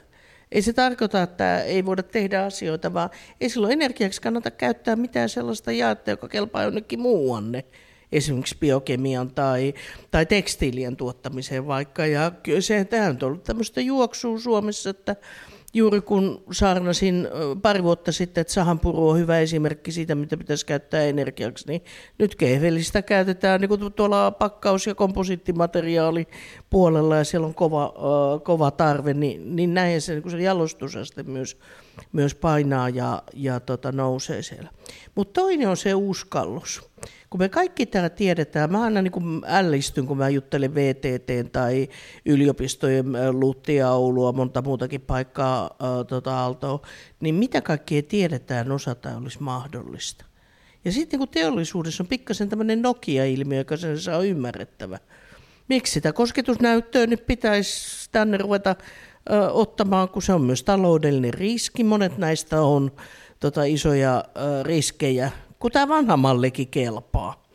[0.51, 3.09] Ei se tarkoita, että ei voida tehdä asioita, vaan
[3.41, 7.63] ei silloin energiaksi kannata käyttää mitään sellaista jaetta, joka kelpaa jonnekin muuanne
[8.11, 9.73] esimerkiksi biokemian tai,
[10.11, 12.05] tai tekstiilien tuottamiseen vaikka.
[12.05, 15.15] Ja se, tämä on ollut tämmöistä juoksua Suomessa, että
[15.75, 17.27] juuri kun saarnasin
[17.61, 21.81] pari vuotta sitten, että sahanpuru on hyvä esimerkki siitä, mitä pitäisi käyttää energiaksi, niin
[22.17, 26.27] nyt kehvelistä käytetään niin kuin tuolla pakkaus- ja komposiittimateriaali
[26.69, 27.93] puolella ja siellä on kova,
[28.43, 31.57] kova tarve, niin, niin näin se, niin se jalostusaste myös,
[32.11, 34.69] myös painaa ja, ja tota, nousee siellä.
[35.15, 36.89] Mutta toinen on se uskallus
[37.35, 41.89] kun me kaikki täällä tiedetään, mä aina niin kuin ällistyn, kun mä juttelen VTT tai
[42.25, 46.87] yliopistojen Luttia, Oulua, monta muutakin paikkaa äh, tota Aaltoa,
[47.19, 50.25] niin mitä kaikkea tiedetään, osataan olisi mahdollista.
[50.85, 54.99] Ja sitten kun teollisuudessa on pikkasen tämmöinen Nokia-ilmiö, joka sen saa ymmärrettävä.
[55.67, 58.75] Miksi sitä kosketusnäyttöä nyt pitäisi tänne ruveta
[59.51, 61.83] ottamaan, kun se on myös taloudellinen riski.
[61.83, 62.91] Monet näistä on
[63.39, 65.31] tota, isoja ö, riskejä
[65.65, 67.45] kun tämä vanha mallikin kelpaa.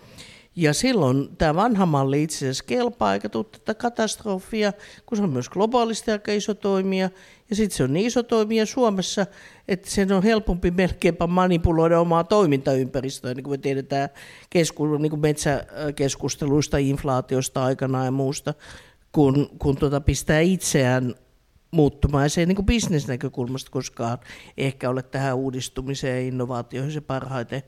[0.57, 4.73] Ja silloin tämä vanha malli itse asiassa kelpaa, eikä tule tätä katastrofia,
[5.07, 7.11] kun se on myös globaalisti aika iso toimija.
[7.51, 9.27] Ja sitten se on niin iso toimija Suomessa,
[9.69, 14.09] että sen on helpompi melkeinpä manipuloida omaa toimintaympäristöä, niin kuin me tiedetään
[14.51, 18.55] kesku, niin kuin metsäkeskusteluista, inflaatiosta aikanaan ja muusta,
[19.13, 21.15] kun, kun tuota pistää itseään
[21.71, 22.25] muuttumaan.
[22.25, 24.19] Ja se ei niin bisnesnäkökulmasta koskaan
[24.57, 27.63] ehkä ole tähän uudistumiseen ja innovaatioihin se parhaiten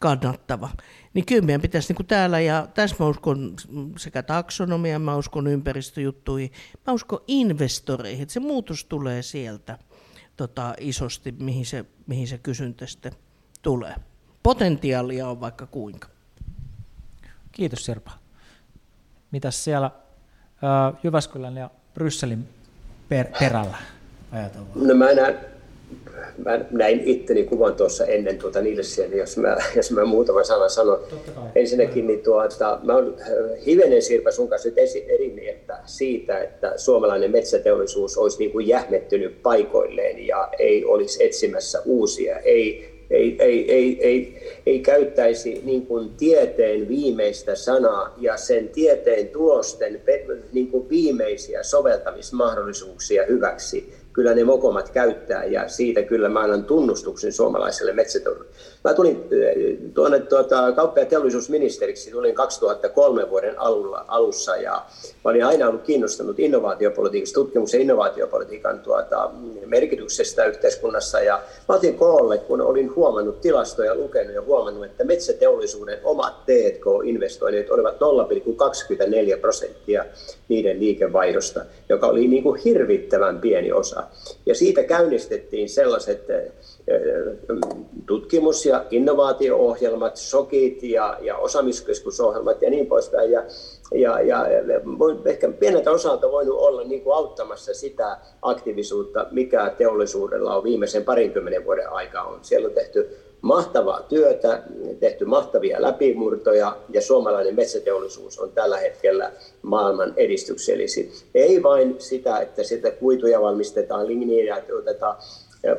[0.00, 0.70] kannattava.
[1.14, 3.54] Niin kyllä meidän pitäisi niin kuin täällä, ja tässä mä uskon
[3.98, 6.52] sekä taksonomia, mä uskon ympäristöjuttuihin,
[6.86, 9.78] mä uskon investoreihin, että se muutos tulee sieltä
[10.36, 13.12] tota, isosti, mihin se, mihin se kysyntä sitten
[13.62, 13.94] tulee.
[14.42, 16.08] Potentiaalia on vaikka kuinka.
[17.52, 18.10] Kiitos Sirpa.
[19.30, 19.90] Mitäs siellä
[21.02, 22.55] Jyväskylän ja Brysselin
[23.08, 23.76] per, perällä
[24.32, 24.88] ajatellaan?
[24.88, 25.38] No mä näen,
[26.44, 30.70] mä näin itteni kuvan tuossa ennen tuota Nilsiä, niin jos mä, jos mä muutaman sanan
[30.70, 30.98] sanon.
[31.54, 36.72] Ensinnäkin niin tuota, mä oon äh, hivenen Sirpa sun kanssa nyt eri mieltä siitä, että
[36.76, 43.72] suomalainen metsäteollisuus olisi niin kuin jähmettynyt paikoilleen ja ei olisi etsimässä uusia, ei ei, ei,
[43.72, 50.02] ei, ei, ei käyttäisi niin kuin tieteen viimeistä sanaa ja sen tieteen tulosten
[50.52, 57.32] niin kuin viimeisiä soveltamismahdollisuuksia hyväksi kyllä ne mokomat käyttää ja siitä kyllä mä annan tunnustuksen
[57.32, 58.56] suomalaiselle metsäteollisuudelle.
[58.86, 63.54] Mä tulin eh, tuonne tuota, kauppa- ja teollisuusministeriksi, tulin 2003 vuoden
[64.08, 64.72] alussa ja
[65.24, 69.30] mä olin aina ollut kiinnostunut innovaatiopolitiikasta, tutkimuksen innovaatiopolitiikan tuota,
[69.66, 75.98] merkityksestä yhteiskunnassa ja mä otin koolle, kun olin huomannut tilastoja, lukenut ja huomannut, että metsäteollisuuden
[76.04, 80.04] omat T&K-investoinnit olivat 0,24 prosenttia
[80.48, 84.02] niiden liikevaihdosta, joka oli niin kuin hirvittävän pieni osa.
[84.46, 86.20] Ja siitä käynnistettiin sellaiset
[88.06, 93.30] tutkimus- ja innovaatio-ohjelmat, SOKit ja, ja osaamiskeskusohjelmat ja niin poispäin.
[93.30, 93.44] Ja,
[93.94, 94.46] ja, ja
[95.24, 101.64] ehkä pieneltä osalta voinut olla niin kuin auttamassa sitä aktiivisuutta, mikä teollisuudella on viimeisen parinkymmenen
[101.64, 102.38] vuoden aikaa on.
[102.42, 104.62] Siellä on tehty mahtavaa työtä,
[105.00, 111.12] tehty mahtavia läpimurtoja ja suomalainen metsäteollisuus on tällä hetkellä maailman edistyksellisi.
[111.34, 115.16] Ei vain sitä, että sitä kuituja valmistetaan, ligniä tuotetaan,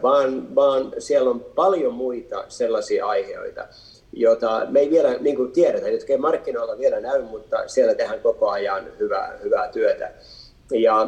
[0.01, 3.67] vaan, vaan siellä on paljon muita sellaisia aiheita,
[4.13, 8.19] joita me ei vielä niin kuin tiedetä, jotka ei markkinoilla vielä näy, mutta siellä tehdään
[8.19, 10.11] koko ajan hyvää, hyvää työtä.
[10.71, 11.07] Ja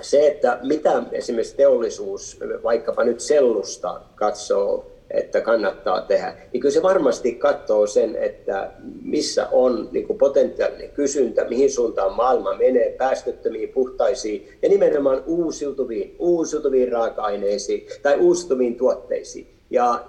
[0.00, 6.82] se, että mitä esimerkiksi teollisuus, vaikkapa nyt sellusta katsoo että kannattaa tehdä, niin kyllä se
[6.82, 8.70] varmasti katsoo sen, että
[9.02, 16.16] missä on niin kuin potentiaalinen kysyntä, mihin suuntaan maailma menee, päästöttömiin, puhtaisiin ja nimenomaan uusiutuviin,
[16.18, 19.46] uusiutuviin raaka-aineisiin tai uusiutuviin tuotteisiin.
[19.70, 20.04] Ja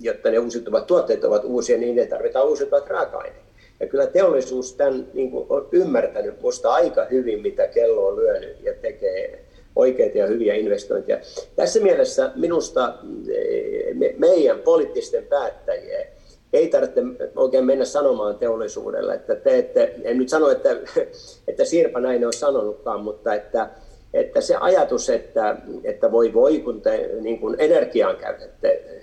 [0.00, 3.46] jotta ne uusiutuvat tuotteet ovat uusia, niin ne tarvitaan uusiutuvat raaka-aineet.
[3.80, 8.56] Ja kyllä teollisuus tämän niin kuin, on ymmärtänyt minusta aika hyvin, mitä kello on lyönyt
[8.62, 9.45] ja tekee
[9.76, 11.18] oikeita ja hyviä investointeja.
[11.56, 12.94] Tässä mielessä minusta
[13.28, 16.06] eh, me, meidän poliittisten päättäjien
[16.52, 17.00] ei tarvitse
[17.36, 20.70] oikein mennä sanomaan teollisuudelle, että te ette, en nyt sano, että,
[21.48, 23.70] että Sirpa näin on sanonutkaan, mutta että,
[24.14, 28.95] että se ajatus, että, että voi voi, kun te niin kuin energiaan käytätte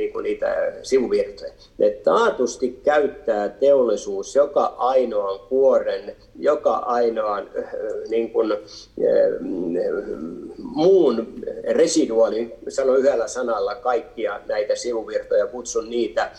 [0.00, 1.52] niin kuin niitä sivuvirtoja.
[1.78, 7.64] Ne taatusti käyttää teollisuus joka ainoan kuoren, joka ainoan äh,
[8.08, 8.58] niin kuin, äh,
[10.58, 11.34] muun
[11.70, 16.30] residuaalin, sanon yhdellä sanalla kaikkia näitä sivuvirtoja, kutsun niitä,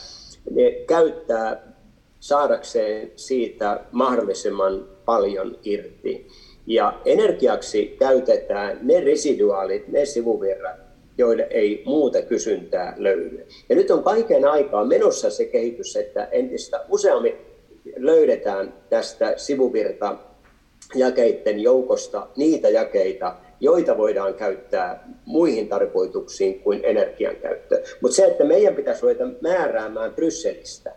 [0.52, 1.74] ne käyttää
[2.20, 6.28] saadakseen siitä mahdollisimman paljon irti.
[6.68, 10.81] Ja energiaksi käytetään ne residuaalit, ne sivuvirrat,
[11.18, 13.46] joille ei muuta kysyntää löydy.
[13.70, 17.36] Ja nyt on kaiken aikaa menossa se kehitys, että entistä useammin
[17.96, 20.18] löydetään tästä sivuvirta
[20.96, 27.84] jakeiden joukosta niitä jakeita, joita voidaan käyttää muihin tarkoituksiin kuin energian käyttö.
[28.02, 30.96] Mutta se, että meidän pitäisi ruveta määräämään Brysselistä,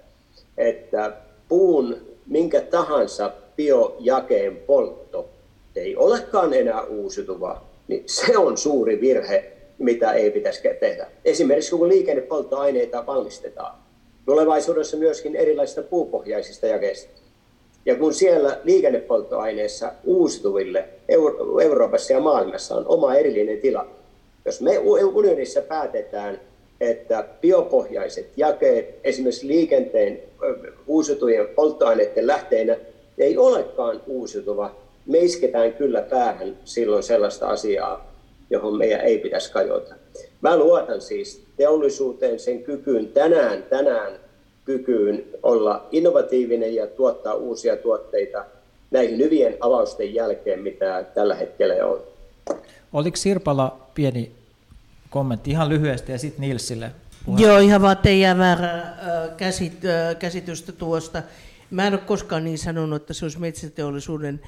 [0.58, 1.12] että
[1.48, 1.96] puun
[2.26, 5.28] minkä tahansa biojakeen poltto
[5.76, 11.06] ei olekaan enää uusiutuva, niin se on suuri virhe mitä ei pitäisi tehdä.
[11.24, 13.74] Esimerkiksi kun liikennepolttoaineita valmistetaan,
[14.26, 17.20] tulevaisuudessa myöskin erilaisista puupohjaisista jakeista.
[17.86, 23.86] Ja kun siellä liikennepolttoaineessa uusiutuville Euro- Euroopassa ja maailmassa on oma erillinen tila,
[24.44, 24.78] jos me
[25.14, 26.40] unionissa päätetään,
[26.80, 30.22] että biopohjaiset jakeet esimerkiksi liikenteen
[30.86, 32.76] uusiutuvien polttoaineiden lähteinä
[33.18, 34.74] ei olekaan uusiutuva,
[35.06, 38.13] me isketään kyllä päähän silloin sellaista asiaa,
[38.50, 39.94] johon meidän ei pitäisi kajota.
[40.40, 44.12] Mä luotan siis teollisuuteen, sen kykyyn tänään, tänään
[44.64, 48.44] kykyyn olla innovatiivinen ja tuottaa uusia tuotteita
[48.90, 52.00] näihin hyvien avausten jälkeen, mitä tällä hetkellä on.
[52.92, 54.32] Oliko Sirpalla pieni
[55.10, 56.90] kommentti ihan lyhyesti ja sitten Nilsille?
[57.26, 57.42] Puhe.
[57.42, 58.38] Joo, ihan vaan teidän
[59.36, 59.72] käsit,
[60.18, 61.22] käsitystä tuosta.
[61.70, 64.40] Mä en ole koskaan niin sanonut, että se olisi metsäteollisuuden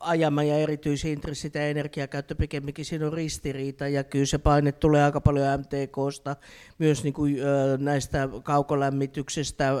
[0.00, 5.20] ajama ja erityisintressit ja energiakäyttö pikemminkin siinä on ristiriita ja kyllä se paine tulee aika
[5.20, 6.36] paljon MTKsta,
[6.78, 7.36] myös niin kuin,
[7.78, 9.72] näistä kaukolämmityksestä,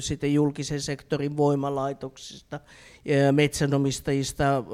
[0.00, 2.60] sitten julkisen sektorin voimalaitoksista,
[3.32, 4.64] metsänomistajista,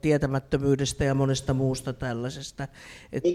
[0.00, 2.68] tietämättömyydestä ja monesta muusta tällaisesta.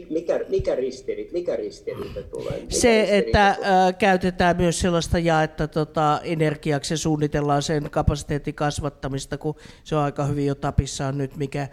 [0.10, 2.60] Mikä, mikä, ristiriita, mikä ristiriita tulee?
[2.60, 3.94] Mikä se, ristiriita että tulee?
[3.94, 10.26] käytetään myös sellaista jaetta tota, energiaksi ja suunnitellaan sen kapasiteetin kasvattamista, kun se on aika
[10.26, 11.68] hyvin jo tapissaan nyt, mikä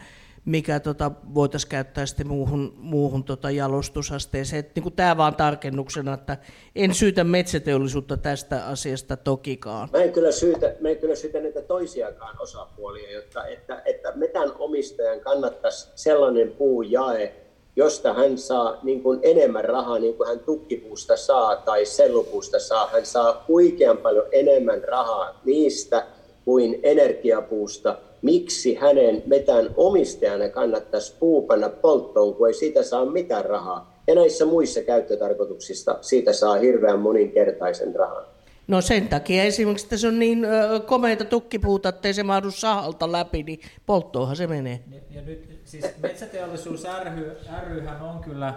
[0.48, 4.64] mikä tota, voitaisiin käyttää sitten muuhun, muuhun tota jalostusasteeseen.
[4.74, 6.37] niin tämä vaan tarkennuksena, että
[6.76, 9.88] en syytä metsäteollisuutta tästä asiasta tokikaan.
[9.92, 14.53] Mä en kyllä syytä, mä en kyllä syytä näitä toisiakaan osapuolia, jotta, että, että metän
[14.59, 17.34] omistajan kannattaisi sellainen puu jae,
[17.76, 22.88] josta hän saa niin kuin enemmän rahaa, niin kuin hän tukkipuusta saa tai sellupuusta saa.
[22.92, 26.07] Hän saa huikean paljon enemmän rahaa niistä
[26.44, 33.98] kuin energiapuusta– miksi hänen metän omistajana kannattaisi puupanna polttoon, kun ei siitä saa mitään rahaa.
[34.06, 38.24] Ja näissä muissa käyttötarkoituksissa siitä saa hirveän moninkertaisen rahan.
[38.68, 42.50] No sen takia esimerkiksi, että se on niin ö, komeita tukkipuuta, että ei se mahdu
[42.50, 44.80] sahalta läpi, niin polttoonhan se menee.
[44.90, 47.36] Ja, ja nyt siis Metsäteollisuus ry,
[47.68, 48.54] ryhän on kyllä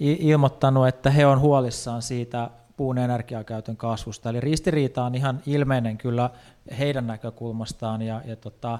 [0.00, 4.30] ilmoittanut, että he on huolissaan siitä puun energiakäytön kasvusta.
[4.30, 6.30] Eli ristiriita on ihan ilmeinen kyllä
[6.78, 8.78] heidän näkökulmastaan ja, ja tota,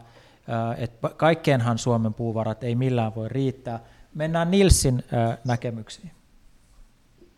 [0.78, 3.84] että kaikkeenhan Suomen puuvarat ei millään voi riittää.
[4.14, 5.04] Mennään Nilsin
[5.44, 6.10] näkemyksiin.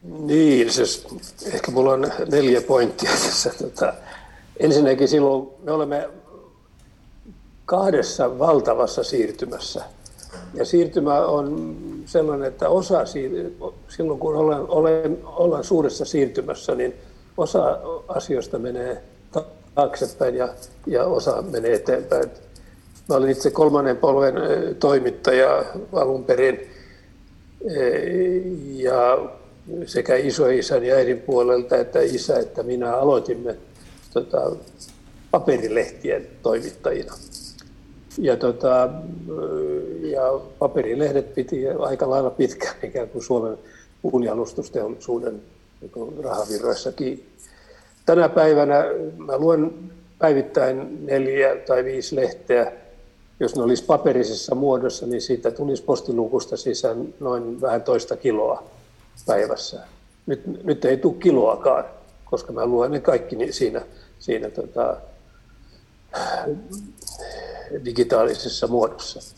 [0.02, 1.06] Niin, siis
[1.52, 3.50] ehkä mulla on neljä pointtia tässä.
[3.58, 3.94] Tota,
[4.56, 6.08] ensinnäkin silloin me olemme
[7.64, 9.84] kahdessa valtavassa siirtymässä.
[10.54, 11.76] Ja siirtymä on
[12.06, 13.04] sellainen, että osa
[13.88, 16.94] silloin kun ollaan, olen, ollaan suuressa siirtymässä, niin
[17.36, 17.78] osa
[18.08, 19.02] asioista menee
[19.74, 20.48] taaksepäin ja,
[20.86, 22.30] ja osa menee eteenpäin.
[23.08, 24.34] Mä olin itse kolmannen polven
[24.80, 26.70] toimittaja alun perin
[28.76, 29.18] ja
[29.86, 33.56] sekä isoisän ja äidin puolelta että isä että minä aloitimme
[34.12, 34.56] tota,
[35.30, 37.14] paperilehtien toimittajina.
[38.18, 38.90] Ja, tota,
[40.00, 43.58] ja paperilehdet piti aika lailla pitkään ikään kuin Suomen
[44.02, 45.42] puunjalostusteollisuuden
[45.80, 47.24] niin rahavirroissa kiinni.
[48.06, 48.84] Tänä päivänä
[49.16, 49.74] mä luen
[50.18, 52.72] päivittäin neljä tai viisi lehteä.
[53.42, 58.62] Jos ne olisi paperisessa muodossa, niin siitä tulisi postilukusta sisään noin vähän toista kiloa
[59.26, 59.80] päivässä.
[60.26, 61.84] Nyt, nyt ei tule kiloakaan,
[62.24, 63.82] koska mä luen ne kaikki siinä,
[64.18, 64.96] siinä tota,
[67.84, 69.34] digitaalisessa muodossa.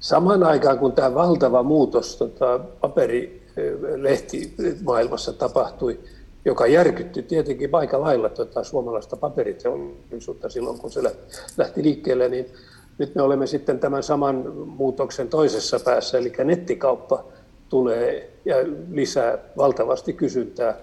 [0.00, 6.00] Samaan aikaan, kun tämä valtava muutos tota, paperilehtimaailmassa tapahtui,
[6.44, 11.00] joka järkytti tietenkin aika lailla tota, suomalaista paperiteollisuutta silloin, kun se
[11.56, 12.46] lähti liikkeelle, niin
[12.98, 17.24] nyt me olemme sitten tämän saman muutoksen toisessa päässä, eli nettikauppa
[17.68, 18.56] tulee ja
[18.90, 20.74] lisää valtavasti kysyntää.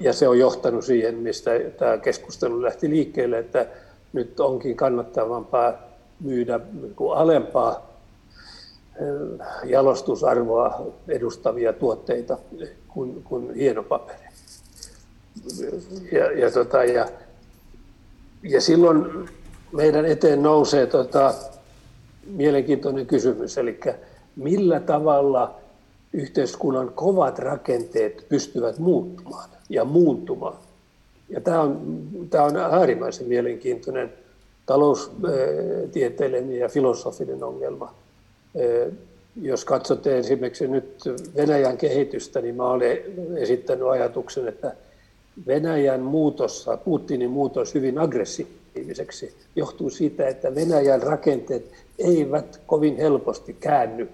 [0.00, 3.66] Ja se on johtanut siihen, mistä tämä keskustelu lähti liikkeelle, että
[4.12, 5.72] nyt onkin kannattavampaa
[6.20, 7.92] myydä niin alempaa
[8.96, 12.38] eh, jalostusarvoa edustavia tuotteita
[12.88, 14.18] kuin, kuin hieno paperi.
[16.12, 17.08] Ja, ja, tota, ja,
[18.42, 19.28] ja silloin
[19.72, 21.34] meidän eteen nousee tota,
[22.26, 23.80] mielenkiintoinen kysymys, eli
[24.36, 25.54] millä tavalla
[26.12, 30.56] yhteiskunnan kovat rakenteet pystyvät muuttumaan ja muuntumaan.
[31.28, 34.12] Ja tämä on, tämä on äärimmäisen mielenkiintoinen
[34.66, 37.94] taloustieteellinen ja filosofinen ongelma.
[39.42, 41.04] Jos katsotte esimerkiksi nyt
[41.36, 42.98] Venäjän kehitystä, niin mä olen
[43.36, 44.74] esittänyt ajatuksen, että
[45.46, 47.98] Venäjän muutos, Putinin muutos hyvin
[48.72, 54.08] aggressiiviseksi johtuu siitä, että Venäjän rakenteet eivät kovin helposti käänny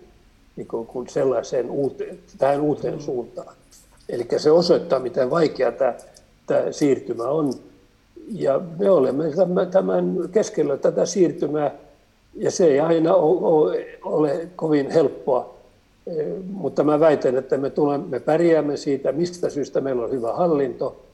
[0.56, 3.56] niin kuin sellaiseen uuteen, tähän uuteen suuntaan.
[4.08, 5.94] Eli se osoittaa, miten vaikea tämä
[6.46, 7.52] tämä siirtymä on.
[8.32, 9.24] Ja me olemme
[9.70, 11.74] tämän keskellä tätä siirtymää,
[12.34, 13.14] ja se ei aina
[14.04, 15.54] ole kovin helppoa.
[16.06, 20.32] E, mutta mä väitän, että me, tulemme, me pärjäämme siitä, mistä syystä meillä on hyvä
[20.32, 21.04] hallinto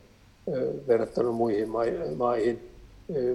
[0.46, 0.52] e,
[0.88, 1.68] verrattuna muihin
[2.16, 2.73] maihin.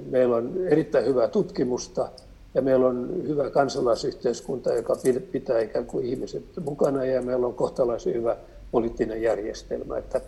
[0.09, 2.09] Meillä on erittäin hyvää tutkimusta
[2.53, 4.95] ja meillä on hyvä kansalaisyhteiskunta, joka
[5.31, 8.37] pitää ikään kuin ihmiset mukana ja meillä on kohtalaisen hyvä
[8.71, 9.97] poliittinen järjestelmä.
[9.97, 10.21] Että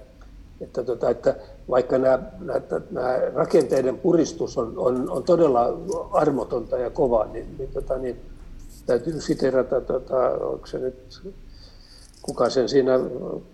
[0.62, 1.36] että, tota, että
[1.70, 5.78] vaikka nämä, nämä, rakenteiden puristus on, on, on todella
[6.12, 8.22] armotonta ja kovaa, niin, niin, tota, niin
[8.86, 11.22] täytyy siterata, tota, onko se nyt,
[12.22, 13.00] kuka sen siinä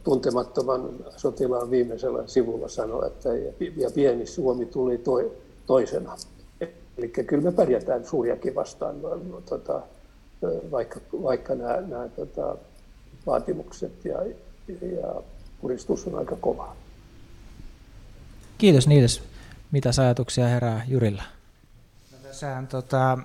[0.04, 3.30] tuntemattoman sotilaan viimeisellä sivulla sanoi, että
[3.78, 5.12] ja pieni Suomi tuli to,
[5.68, 6.16] toisena.
[6.98, 8.96] Eli kyllä me pärjätään suuriakin vastaan,
[9.50, 9.82] tota,
[10.72, 12.56] vaikka, vaikka nämä, nämä tota,
[13.26, 14.18] vaatimukset ja,
[14.68, 15.22] ja
[15.62, 16.76] puristus on aika kovaa.
[18.58, 19.24] Kiitos Niides.
[19.72, 21.24] Mitä ajatuksia herää Jyrillä?
[22.12, 23.18] No, tässähän tota,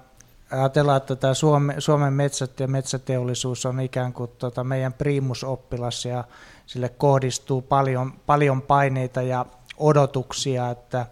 [0.50, 6.24] ajatellaan, että tämä Suome, Suomen metsät ja metsäteollisuus on ikään kuin tota meidän primusoppilas ja
[6.66, 11.06] sille kohdistuu paljon, paljon paineita ja odotuksia, että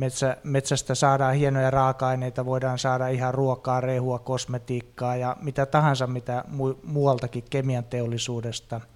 [0.00, 6.44] metsä, metsästä saadaan hienoja raaka-aineita, voidaan saada ihan ruokaa, rehua, kosmetiikkaa ja mitä tahansa mitä
[6.48, 8.80] mu- muualtakin kemian teollisuudesta–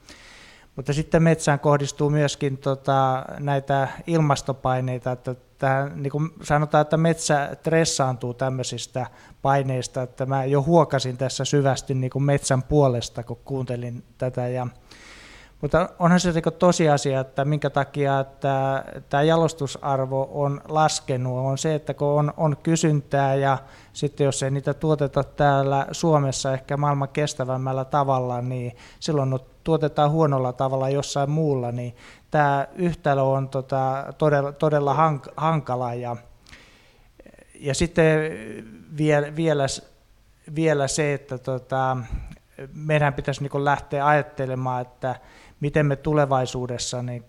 [0.77, 7.57] mutta sitten metsään kohdistuu myöskin tota, näitä ilmastopaineita, että tähän, niin kuin sanotaan, että metsä
[7.63, 9.07] tressaantuu tämmöisistä
[9.43, 14.49] paineista, että mä jo huokasin tässä syvästi niin kuin metsän puolesta, kun kuuntelin tätä.
[14.49, 14.67] Ja,
[15.61, 18.25] mutta onhan se tosiasia, että minkä takia
[19.09, 23.59] tämä jalostusarvo on laskenut, on se, että kun on, on kysyntää ja
[23.93, 30.53] sitten jos ei niitä tuoteta täällä Suomessa ehkä maailman kestävämmällä tavalla, niin silloin tuotetaan huonolla
[30.53, 31.97] tavalla jossain muulla, niin
[32.31, 35.95] tämä yhtälö on tota, todella, todella hank, hankala.
[35.95, 36.17] Ja,
[37.55, 38.07] ja sitten
[38.97, 39.67] vielä, vielä,
[40.55, 41.97] vielä se, että tota,
[42.75, 45.15] meidän pitäisi niin lähteä ajattelemaan, että
[45.65, 47.25] miten me tulevaisuudessa niin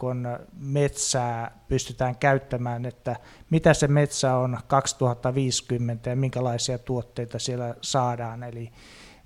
[0.59, 3.15] metsää pystytään käyttämään, että
[3.49, 8.43] mitä se metsä on 2050 ja minkälaisia tuotteita siellä saadaan.
[8.43, 8.71] Eli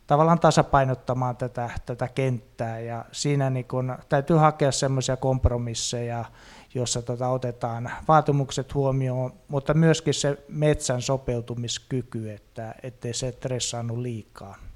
[0.08, 6.26] tavallaan tasapainottamaan tätä, tätä kenttää ja siinä niin kun, täytyy hakea semmoisia kompromisseja,
[6.74, 14.69] jossa tota, otetaan vaatimukset huomioon, mutta myöskin se metsän sopeutumiskyky, että ettei se stressaannu liikaa.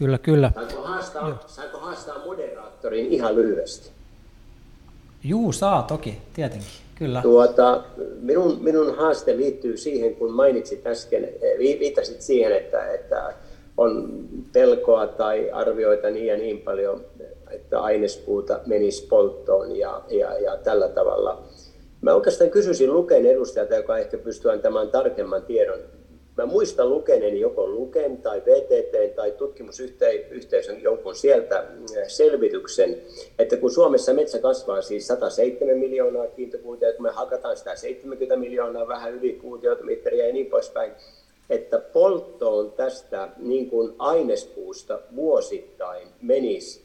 [0.00, 0.50] Kyllä, kyllä.
[0.54, 3.90] Saanko haastaa, saanko haastaa moderaattorin ihan lyhyesti?
[5.24, 6.68] Juu, saa toki, tietenkin.
[6.94, 7.22] Kyllä.
[7.22, 7.84] Tuota,
[8.20, 11.28] minun, minun haaste liittyy siihen, kun mainitsit äsken,
[11.58, 13.34] viittasit siihen, että, että
[13.76, 17.04] on pelkoa tai arvioita niin ja niin paljon,
[17.50, 21.42] että ainespuuta menisi polttoon ja, ja, ja tällä tavalla.
[22.00, 25.78] Mä oikeastaan kysyisin Luken edustajalta, joka ehkä pystyy antamaan tarkemman tiedon
[26.40, 31.66] Mä muistan lukeneeni joko Luken tai VTT tai tutkimusyhteisön jonkun sieltä äh,
[32.06, 32.96] selvityksen,
[33.38, 38.88] että kun Suomessa metsä kasvaa siis 107 miljoonaa kiintokuutiota, kun me hakataan sitä 70 miljoonaa
[38.88, 40.92] vähän yli kuutiometriä ja niin poispäin,
[41.50, 46.82] että polttoon tästä niin kuin ainespuusta vuosittain menisi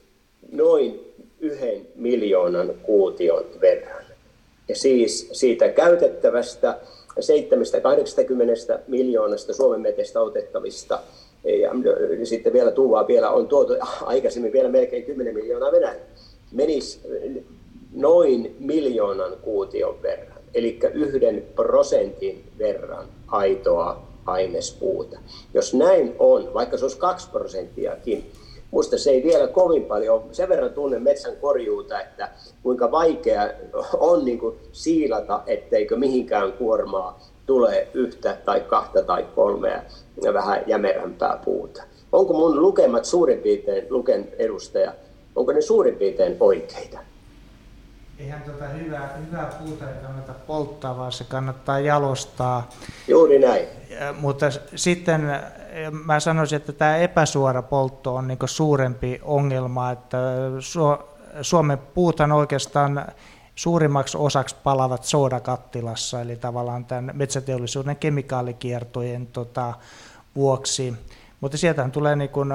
[0.51, 4.03] noin yhden miljoonan kuution verran.
[4.70, 6.78] Ja siis siitä käytettävästä
[7.20, 10.99] 7-80 miljoonasta Suomen metestä otettavista.
[11.61, 11.72] Ja
[12.26, 15.95] sitten vielä tuuvaa vielä on tuotu aikaisemmin vielä melkein 10 miljoonaa Venäjä.
[16.51, 16.99] Menisi
[17.93, 25.20] noin miljoonan kuution verran, eli yhden prosentin verran aitoa ainespuuta.
[25.53, 28.32] Jos näin on, vaikka se olisi 2 prosenttiakin,
[28.72, 32.30] Musta se ei vielä kovin paljon, sen verran tunne metsän korjuuta, että
[32.63, 33.49] kuinka vaikea
[33.93, 39.82] on niin kuin siilata, etteikö mihinkään kuormaa tule yhtä tai kahta tai kolmea
[40.34, 41.84] vähän jämerämpää puuta.
[42.11, 44.93] Onko mun lukemat suurin piirtein, luken edustaja,
[45.36, 46.99] onko ne suurin piirtein oikeita?
[48.20, 52.70] Eihän tuota hyvää, hyvää puuta ei kannata polttaa, vaan se kannattaa jalostaa.
[53.07, 53.68] Juuri näin.
[54.20, 55.22] Mutta sitten
[56.06, 60.18] mä sanoisin, että tämä epäsuora poltto on niin suurempi ongelma, että
[61.41, 63.06] Suomen puuthan oikeastaan
[63.56, 69.74] suurimmaksi osaksi palavat soodakattilassa, eli tavallaan tämän metsäteollisuuden kemikaalikiertojen tota,
[70.36, 70.93] vuoksi.
[71.41, 72.50] Mutta sieltähän tulee niin kuin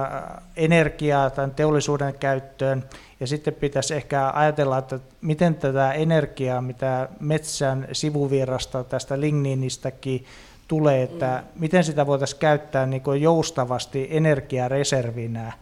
[0.56, 2.84] energiaa tämän teollisuuden käyttöön,
[3.20, 10.24] ja sitten pitäisi ehkä ajatella, että miten tätä energiaa, mitä metsän sivuvirrasta tästä ligniinistäkin
[10.70, 11.60] tulee, että mm.
[11.60, 15.52] miten sitä voitaisiin käyttää niin kuin joustavasti energiareservinä,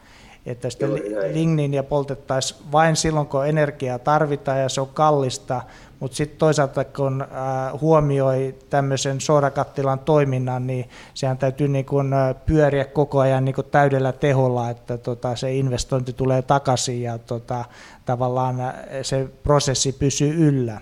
[0.46, 0.86] että sitä
[1.32, 5.62] ligniiniä poltettaisiin vain silloin, kun energiaa tarvitaan ja se on kallista,
[6.00, 12.34] mutta sitten toisaalta kun äh, huomioi tämmöisen soodakattilan toiminnan, niin sehän täytyy niin kun, äh,
[12.46, 17.64] pyöriä koko ajan niin täydellä teholla, että tota, se investointi tulee takaisin ja tota,
[18.04, 20.80] tavallaan äh, se prosessi pysyy yllä.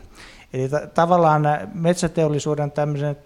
[0.53, 1.43] Eli t- tavallaan
[1.75, 3.17] metsäteollisuuden tämmöisen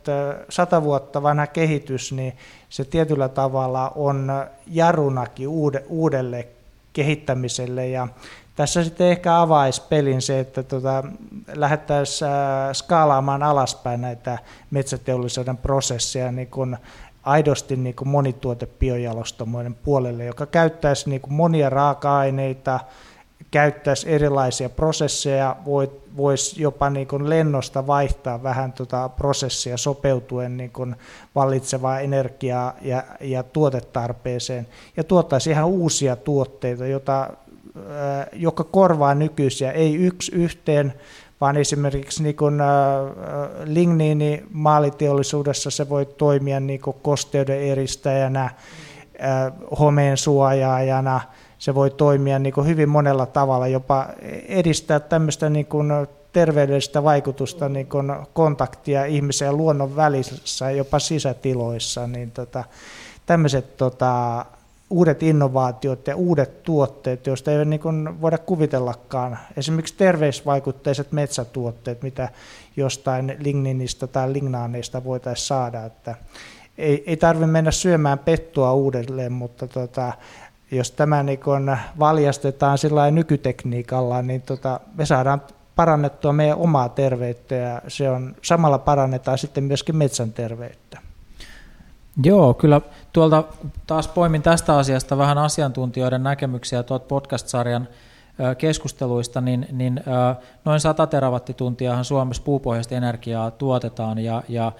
[0.48, 2.32] sata vuotta vanha kehitys, niin
[2.68, 4.32] se tietyllä tavalla on
[4.66, 6.48] jarunakin uude, uudelle
[6.92, 7.88] kehittämiselle.
[7.88, 8.08] Ja
[8.56, 11.04] tässä sitten ehkä avaisi pelin se, että tota,
[11.54, 12.30] lähdettäisiin
[12.72, 14.38] skaalaamaan alaspäin näitä
[14.70, 16.76] metsäteollisuuden prosesseja niin kun
[17.22, 22.80] aidosti niin kun monituote biojalostamoiden puolelle, joka käyttäisi niin kun monia raaka-aineita,
[23.50, 25.56] käyttäisi erilaisia prosesseja,
[26.16, 30.96] voisi jopa niin kuin lennosta vaihtaa vähän tuota prosessia sopeutuen niin kuin
[31.34, 34.66] vallitsevaa energiaa ja, ja tuotetarpeeseen.
[34.96, 37.30] Ja tuottaisi ihan uusia tuotteita, jota,
[38.32, 40.94] joka korvaa nykyisiä, ei yksi yhteen,
[41.40, 42.60] vaan esimerkiksi niin kuin,
[43.64, 48.50] ligniini maaliteollisuudessa se voi toimia niin kosteuden eristäjänä,
[49.78, 51.20] homeen suojaajana,
[51.60, 54.06] se voi toimia niin kuin hyvin monella tavalla, jopa
[54.48, 55.92] edistää tämmöistä niin kuin
[56.32, 62.64] terveydellistä vaikutusta, niin kuin kontaktia ihmisen ja luonnon välissä, jopa sisätiloissa, niin tota,
[63.26, 64.44] tämmöiset tota,
[64.90, 69.38] uudet innovaatiot ja uudet tuotteet, joista ei niin kuin voida kuvitellakaan.
[69.56, 72.28] Esimerkiksi terveysvaikutteiset metsätuotteet, mitä
[72.76, 75.84] jostain ligninistä tai lignaaneista voitaisiin saada.
[75.84, 76.14] Että
[76.78, 80.12] ei, ei tarvitse mennä syömään pettua uudelleen, mutta tota,
[80.72, 81.40] jos tämä niin
[81.98, 85.42] valjastetaan sillä nykytekniikalla, niin tota, me saadaan
[85.76, 90.98] parannettua meidän omaa terveyttä ja se on, samalla parannetaan sitten myöskin metsän terveyttä.
[92.24, 92.80] Joo, kyllä
[93.12, 93.44] tuolta
[93.86, 97.88] taas poimin tästä asiasta vähän asiantuntijoiden näkemyksiä tuolta podcast-sarjan
[98.58, 100.00] keskusteluista, niin, niin
[100.64, 104.72] noin 100 terawattituntiahan Suomessa puupohjaista energiaa tuotetaan ja, ja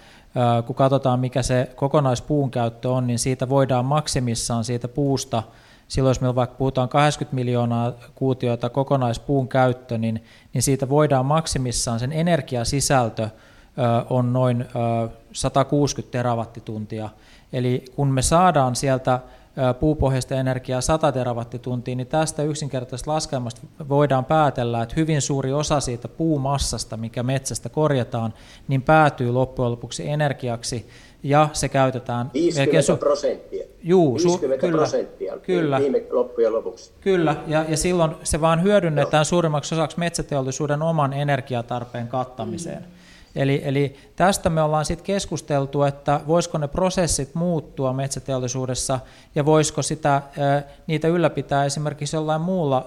[0.67, 5.43] kun katsotaan mikä se kokonaispuun käyttö on, niin siitä voidaan maksimissaan siitä puusta
[5.91, 10.25] silloin jos meillä vaikka puhutaan 80 miljoonaa kuutiota kokonaispuun käyttö, niin,
[10.55, 13.29] niin siitä voidaan maksimissaan sen energiasisältö
[14.11, 14.67] on noin
[15.33, 17.09] 160 terawattituntia.
[17.53, 19.21] Eli kun me saadaan sieltä
[19.81, 26.09] puupohjaista energiaa 100 terawattituntia, niin tästä yksinkertaisesta laskelmasta voidaan päätellä, että hyvin suuri osa siitä
[26.09, 28.35] puumassasta, mikä metsästä korjataan,
[28.69, 30.89] niin päätyy loppujen lopuksi energiaksi
[31.23, 32.31] ja se käytetään...
[32.35, 33.65] 50 su- prosenttia.
[33.83, 36.93] Juu, 50 su- prosenttia kyllä, viime loppujen lopuksi.
[37.01, 39.25] Kyllä, ja, ja silloin se vaan hyödynnetään no.
[39.25, 42.83] suurimmaksi osaksi metsäteollisuuden oman energiatarpeen kattamiseen.
[42.83, 43.01] Mm.
[43.37, 49.01] Eli, eli tästä me ollaan sitten keskusteltu, että voisiko ne prosessit muuttua metsäteollisuudessa
[49.35, 50.23] ja voisiko sitä,
[50.87, 52.87] niitä ylläpitää esimerkiksi jollain muulla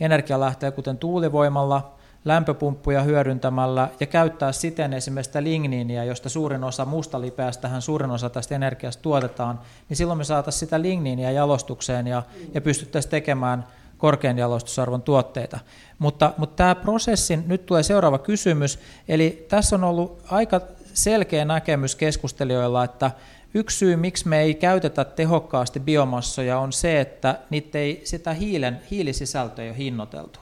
[0.00, 1.94] energialähteellä, kuten tuulivoimalla,
[2.24, 8.54] lämpöpumppuja hyödyntämällä ja käyttää siten esimerkiksi sitä ligniiniä, josta suurin osa mustalipeästähän suurin osa tästä
[8.54, 12.22] energiasta tuotetaan, niin silloin me saataisiin sitä ligniiniä jalostukseen ja,
[12.54, 13.66] ja pystyttäisiin tekemään
[13.98, 15.58] korkean jalostusarvon tuotteita.
[15.98, 20.60] Mutta, mutta tämä prosessin, nyt tulee seuraava kysymys, eli tässä on ollut aika
[20.94, 23.10] selkeä näkemys keskustelijoilla, että
[23.54, 28.82] yksi syy, miksi me ei käytetä tehokkaasti biomassoja, on se, että niitä ei, sitä hiilen,
[28.90, 30.38] hiilisisältöä ei ole hinnoiteltu.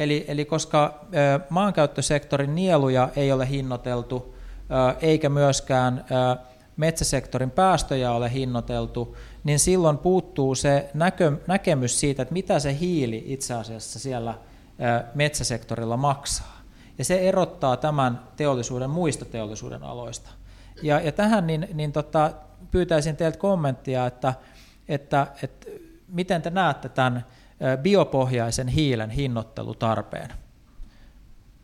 [0.00, 1.04] Eli, eli koska
[1.48, 4.34] maankäyttösektorin nieluja ei ole hinnoiteltu,
[5.00, 6.04] eikä myöskään
[6.76, 13.24] metsäsektorin päästöjä ole hinnoiteltu, niin silloin puuttuu se näkö, näkemys siitä, että mitä se hiili
[13.26, 14.34] itse asiassa siellä
[15.14, 16.60] metsäsektorilla maksaa.
[16.98, 20.30] Ja se erottaa tämän teollisuuden muista teollisuuden aloista.
[20.82, 22.30] Ja, ja tähän niin, niin tota,
[22.70, 24.34] pyytäisin teiltä kommenttia, että,
[24.88, 25.66] että, että
[26.08, 27.24] miten te näette tämän
[27.82, 30.28] biopohjaisen hiilen hinnoittelutarpeen?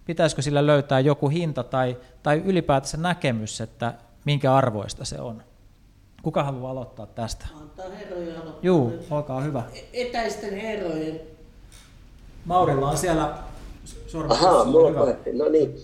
[0.04, 3.94] Pitäisikö sillä löytää joku hinta tai, tai ylipäätänsä näkemys, että
[4.24, 5.42] minkä arvoista se on?
[6.22, 7.46] Kuka haluaa aloittaa tästä?
[7.60, 8.60] Antaa herroja aloittaa.
[8.62, 9.62] Juu, olkaa hyvä.
[9.74, 11.20] E- etäisten herrojen.
[12.44, 13.38] Maurilla on siellä
[14.06, 14.48] sormassa.
[14.48, 15.76] Ahaa, mulla on No niin.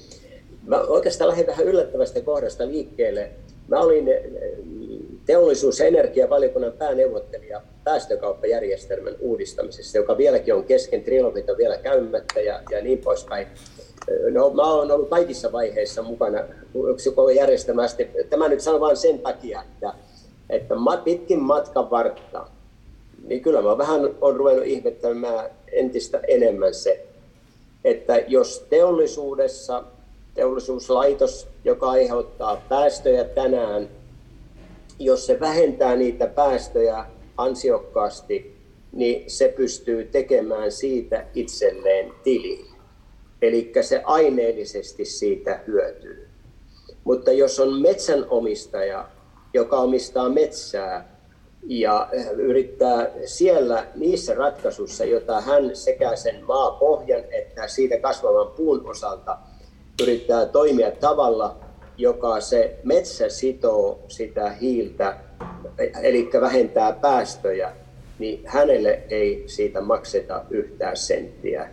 [0.66, 3.30] Mä oikeastaan lähdin vähän yllättävästä kohdasta liikkeelle.
[3.68, 4.04] Mä olin
[5.26, 12.62] teollisuus- ja energiavaliokunnan pääneuvottelija päästökauppajärjestelmän uudistamisessa, joka vieläkin on kesken, trilogit on vielä käymättä ja,
[12.70, 13.46] ja niin poispäin.
[14.30, 16.38] No, mä olen ollut kaikissa vaiheissa mukana
[17.14, 18.10] koko järjestelmästi.
[18.30, 19.94] Tämä nyt sanon vain sen takia, että,
[20.50, 22.46] että pitkin matkan vartta,
[23.24, 27.06] niin kyllä mä vähän on ruvennut ihmettämään entistä enemmän se,
[27.84, 29.84] että jos teollisuudessa,
[30.34, 33.88] teollisuuslaitos, joka aiheuttaa päästöjä tänään,
[35.04, 37.04] jos se vähentää niitä päästöjä
[37.36, 38.56] ansiokkaasti,
[38.92, 42.66] niin se pystyy tekemään siitä itselleen tilin.
[43.42, 46.28] Eli se aineellisesti siitä hyötyy.
[47.04, 49.08] Mutta jos on metsänomistaja,
[49.54, 51.12] joka omistaa metsää
[51.66, 59.38] ja yrittää siellä niissä ratkaisuissa, joita hän sekä sen maapohjan että siitä kasvavan puun osalta
[60.02, 61.56] yrittää toimia tavalla,
[61.96, 65.16] joka se metsä sitoo sitä hiiltä,
[66.02, 67.72] eli vähentää päästöjä,
[68.18, 71.68] niin hänelle ei siitä makseta yhtään senttiä.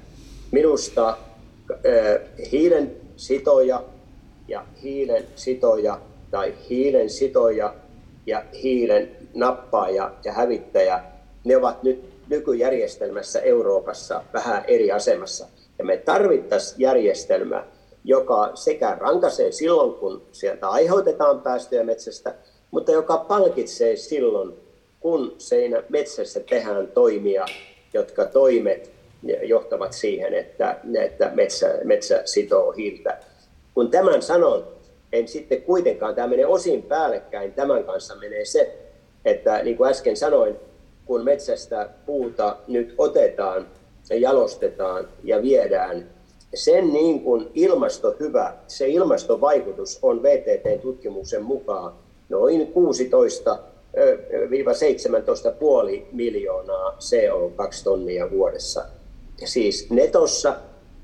[0.51, 1.17] Minusta
[2.51, 3.83] hiilen sitoja
[4.47, 6.01] ja hiilen sitoja
[6.31, 7.75] tai hiilen sitoja
[8.25, 11.03] ja hiilen nappaaja ja hävittäjä,
[11.43, 15.47] ne ovat nyt nykyjärjestelmässä Euroopassa vähän eri asemassa.
[15.79, 17.65] Ja me tarvittaisiin järjestelmä,
[18.03, 22.35] joka sekä rankaisee silloin, kun sieltä aiheutetaan päästöjä metsästä,
[22.71, 24.53] mutta joka palkitsee silloin,
[24.99, 27.45] kun siinä metsässä tehdään toimia,
[27.93, 28.91] jotka toimet
[29.43, 33.17] johtavat siihen, että, että metsä, metsä sitoo hiiltä.
[33.73, 34.67] Kun tämän sanon,
[35.13, 38.77] en sitten kuitenkaan, tämä menee osin päällekkäin, tämän kanssa menee se,
[39.25, 40.55] että niin kuin äsken sanoin,
[41.05, 43.67] kun metsästä puuta nyt otetaan
[44.09, 46.09] ja jalostetaan ja viedään,
[46.53, 51.93] sen niin kuin ilmasto hyvä, se ilmastovaikutus on VTT-tutkimuksen mukaan
[52.29, 53.59] noin 16
[55.99, 58.85] 17,5 miljoonaa CO2-tonnia vuodessa.
[59.45, 60.55] Siis netossa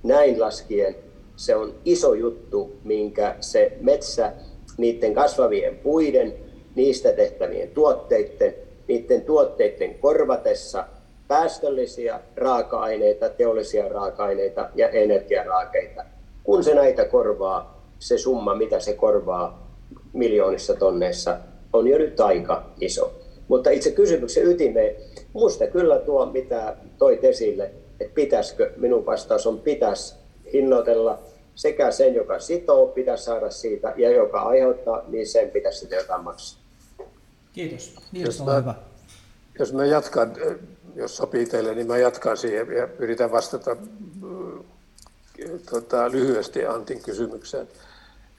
[0.04, 0.96] näin laskien
[1.36, 4.34] se on iso juttu, minkä se metsä
[4.78, 6.34] niiden kasvavien puiden,
[6.76, 8.54] niistä tehtävien tuotteiden,
[8.88, 10.86] niiden tuotteiden korvatessa
[11.28, 16.04] päästöllisiä raaka-aineita, teollisia raaka-aineita ja energiaraakeita.
[16.44, 19.68] Kun se näitä korvaa, se summa, mitä se korvaa
[20.14, 21.38] miljoonissa tonneissa,
[21.74, 23.14] on jo nyt aika iso.
[23.48, 24.96] Mutta itse kysymyksen ytimeen,
[25.34, 30.16] musta kyllä tuo, mitä toit esille, että pitäisikö, minun vastaus on pitäisi
[30.54, 31.20] hinnoitella
[31.56, 36.24] sekä sen, joka sitoo, pitäisi saada siitä, ja joka aiheuttaa, niin sen pitäisi sitten jotain
[36.24, 36.62] maksaa.
[37.54, 37.96] Kiitos.
[38.12, 38.76] Niils, jos, mä, hyvä.
[39.60, 40.34] jos mä jatkan,
[40.96, 43.78] jos sopii teille, niin mä jatkan siihen ja yritän vastata äh,
[45.70, 47.68] tota, lyhyesti Antin kysymykseen.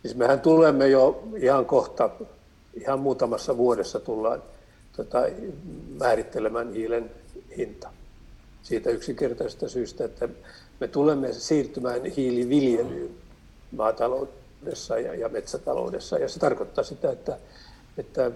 [0.02, 2.10] Siis mehän tulemme jo ihan kohta,
[2.74, 4.42] ihan muutamassa vuodessa tullaan
[4.96, 5.22] tota,
[5.98, 7.10] määrittelemään hiilen
[7.56, 7.90] hinta.
[8.62, 10.28] Siitä yksinkertaisesta syystä, että
[10.80, 13.10] me tulemme siirtymään hiiliviljelyyn
[13.76, 16.18] maataloudessa ja, ja metsätaloudessa.
[16.18, 17.38] Ja se tarkoittaa sitä, että,
[17.98, 18.30] että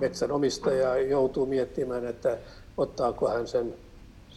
[0.00, 2.38] metsänomistaja joutuu miettimään, että
[2.76, 3.74] ottaako hän sen,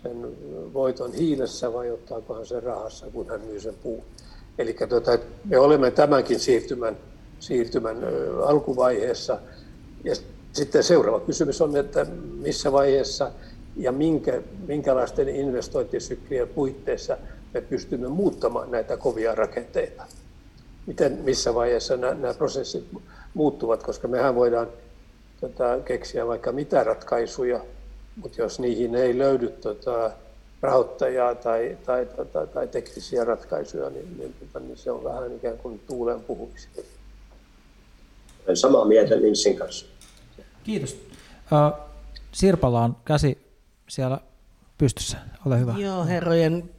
[0.03, 0.37] sen
[0.73, 4.03] voiton hiilessä vai ottaako hän sen rahassa, kun hän myy sen puun.
[4.57, 6.97] Eli tuota, me olemme tämänkin siirtymän,
[7.39, 7.97] siirtymän
[8.45, 9.39] alkuvaiheessa.
[10.03, 10.15] Ja
[10.53, 12.05] sitten seuraava kysymys on, että
[12.41, 13.31] missä vaiheessa
[13.77, 17.17] ja minkä, minkälaisten investointisyklien puitteissa
[17.53, 20.03] me pystymme muuttamaan näitä kovia rakenteita.
[20.87, 22.87] Miten, missä vaiheessa nämä, nämä prosessit
[23.33, 24.67] muuttuvat, koska mehän voidaan
[25.41, 27.59] tota, keksiä vaikka mitä ratkaisuja,
[28.21, 30.11] mutta jos niihin ei löydy tota,
[30.61, 35.57] rahoittajaa tai, tai, tai, tai teknisiä ratkaisuja, niin, niin, tota, niin se on vähän ikään
[35.57, 36.81] kuin tuulen puhumista.
[38.45, 39.85] Olen samaa mieltä Nilsin kanssa.
[40.63, 40.93] Kiitos.
[40.93, 41.87] Uh,
[42.31, 43.37] Sirpala on käsi
[43.89, 44.19] siellä
[44.77, 45.17] pystyssä.
[45.45, 45.75] Ole hyvä.
[45.77, 46.69] Joo, herrojen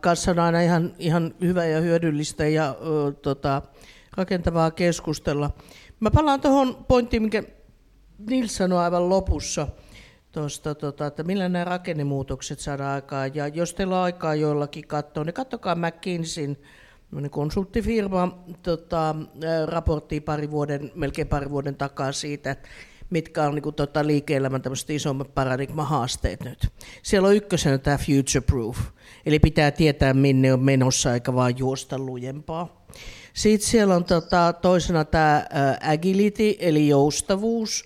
[0.00, 3.62] kanssa on aina ihan, ihan hyvä ja hyödyllistä ja uh, tota,
[4.16, 5.50] rakentavaa keskustella.
[6.00, 7.42] Mä palaan tuohon pointtiin, minkä
[8.30, 9.68] Nils sanoi aivan lopussa–
[10.40, 13.34] tuosta, tota, että millä nämä rakennemuutokset saadaan aikaan.
[13.34, 16.56] Ja jos teillä on aikaa joillakin katsoa, niin katsokaa McKinseyn
[17.30, 19.14] konsulttifirma tota,
[19.66, 22.68] raporttia pari vuoden, melkein pari vuoden takaa siitä, että
[23.10, 26.68] mitkä on niin tota, liike-elämän isommat paradigma-haasteet nyt.
[27.02, 28.78] Siellä on ykkösenä tämä future proof,
[29.26, 32.86] eli pitää tietää minne on menossa eikä vaan juosta lujempaa.
[33.32, 35.46] Sitten siellä on tota, toisena tämä
[35.92, 37.84] agility, eli joustavuus,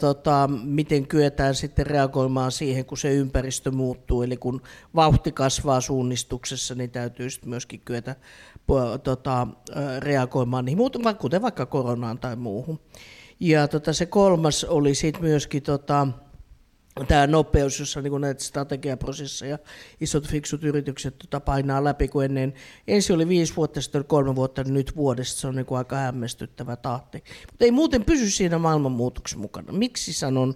[0.00, 4.22] Tota, miten kyetään sitten reagoimaan siihen, kun se ympäristö muuttuu.
[4.22, 4.62] Eli kun
[4.94, 8.16] vauhti kasvaa suunnistuksessa, niin täytyy sitten myöskin kyetä
[9.02, 9.46] tota,
[9.98, 12.80] reagoimaan niihin kuten vaikka koronaan tai muuhun.
[13.40, 16.08] Ja tota, se kolmas oli sitten myöskin tota,
[17.08, 19.58] tämä nopeus, jossa niin näitä strategiaprosesseja
[20.00, 22.54] isot fiksut yritykset tota painaa läpi, kun ennen,
[22.88, 25.78] ensin oli viisi vuotta, sitten oli kolme vuotta, niin nyt vuodesta se on niin kuin
[25.78, 27.24] aika hämmästyttävä tahti.
[27.50, 29.72] Mutta ei muuten pysy siinä maailmanmuutoksen mukana.
[29.72, 30.54] Miksi sanon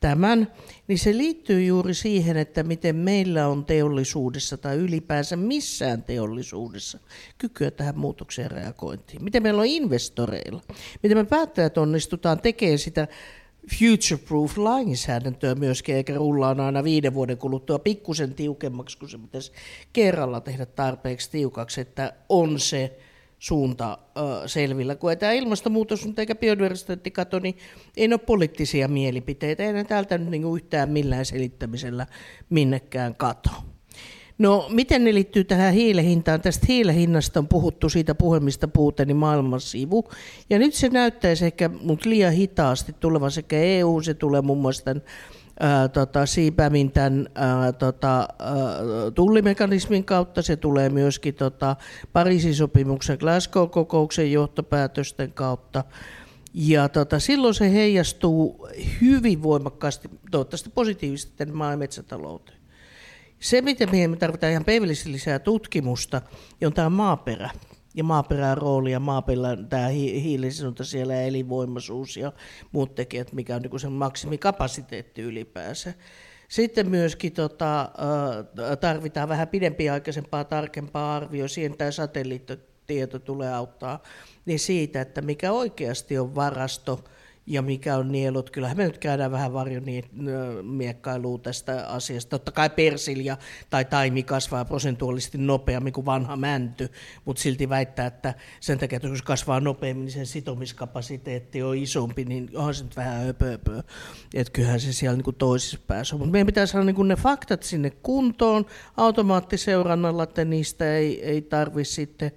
[0.00, 0.52] tämän?
[0.88, 6.98] Niin se liittyy juuri siihen, että miten meillä on teollisuudessa tai ylipäänsä missään teollisuudessa
[7.38, 9.24] kykyä tähän muutokseen reagointiin.
[9.24, 10.62] Miten meillä on investoreilla.
[11.02, 13.08] Miten me päättäjät onnistutaan tekemään sitä
[13.70, 19.52] future-proof-lainsäädäntöä myöskin, eikä rullaan aina viiden vuoden kuluttua pikkusen tiukemmaksi, kun se pitäisi
[19.92, 22.98] kerralla tehdä tarpeeksi tiukaksi, että on se
[23.38, 24.96] suunta ö, selvillä.
[24.96, 27.56] Kun ei tämä ilmastonmuutos eikä biodiversiteettikato, niin
[27.96, 32.06] ei ole poliittisia mielipiteitä, ei ne täältä nyt niin yhtään millään selittämisellä
[32.50, 33.50] minnekään kato.
[34.38, 36.40] No, miten ne liittyy tähän hiilehintaan?
[36.40, 40.04] Tästä hiilehinnasta on puhuttu siitä puhemista puuteni maailman sivu.
[40.50, 44.84] Ja nyt se näyttäisi ehkä mut liian hitaasti tulevan sekä EU, se tulee muun muassa
[44.84, 45.02] tämän
[45.92, 48.28] tota, siipämin tämän ää, tota, ää,
[49.14, 50.42] tullimekanismin kautta.
[50.42, 51.76] Se tulee myöskin tota,
[52.12, 55.84] Pariisin sopimuksen Glasgow-kokouksen johtopäätösten kautta.
[56.54, 58.68] Ja tota, silloin se heijastuu
[59.00, 62.53] hyvin voimakkaasti, toivottavasti positiivisesti maa- ja metsätalouteen.
[63.44, 66.22] Se, mitä me tarvitaan ihan peivellisesti lisää tutkimusta,
[66.66, 67.50] on tämä maaperä.
[67.94, 72.32] Ja maaperän rooli ja maaperän tämä hiilisinunta siellä ja elinvoimaisuus ja
[72.72, 75.94] muut tekijät, mikä on niin sen maksimikapasiteetti ylipäänsä.
[76.48, 77.90] Sitten myöskin tota,
[78.80, 84.02] tarvitaan vähän pidempiaikaisempaa, tarkempaa arvio, siihen tämä satelliittitieto tulee auttaa,
[84.46, 87.04] niin siitä, että mikä oikeasti on varasto,
[87.46, 88.50] ja mikä on nielut.
[88.50, 92.30] Kyllähän me nyt käydään vähän varjomiekkailuun tästä asiasta.
[92.30, 93.36] Totta kai persilja
[93.70, 96.88] tai taimi kasvaa prosentuaalisesti nopeammin kuin vanha mänty,
[97.24, 102.24] mutta silti väittää, että sen takia, että jos kasvaa nopeammin, niin sen sitomiskapasiteetti on isompi,
[102.24, 103.82] niin onhan se nyt vähän höpöpö.
[104.34, 106.20] Että kyllähän se siellä niin kuin toisessa päässä on.
[106.20, 108.66] Mutta meidän pitää saada niin kuin ne faktat sinne kuntoon
[108.96, 112.32] automaattiseurannalla, että niistä ei, ei tarvitse sitten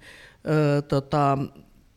[0.48, 1.38] ö, tota,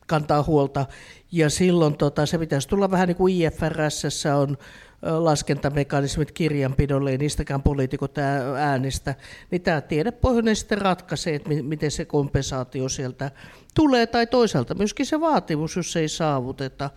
[0.06, 0.86] kantaa huolta.
[1.32, 4.56] Ja silloin tota, se pitäisi tulla vähän niin kuin IFRS on
[5.02, 8.18] laskentamekanismit kirjanpidolle, ei niistäkään poliitikot
[8.58, 9.14] äänestä,
[9.50, 13.30] niin tämä tiedepohjainen sitten ratkaisee, että miten se kompensaatio sieltä
[13.74, 16.90] tulee, tai toisaalta myöskin se vaatimus, jos se ei saavuteta.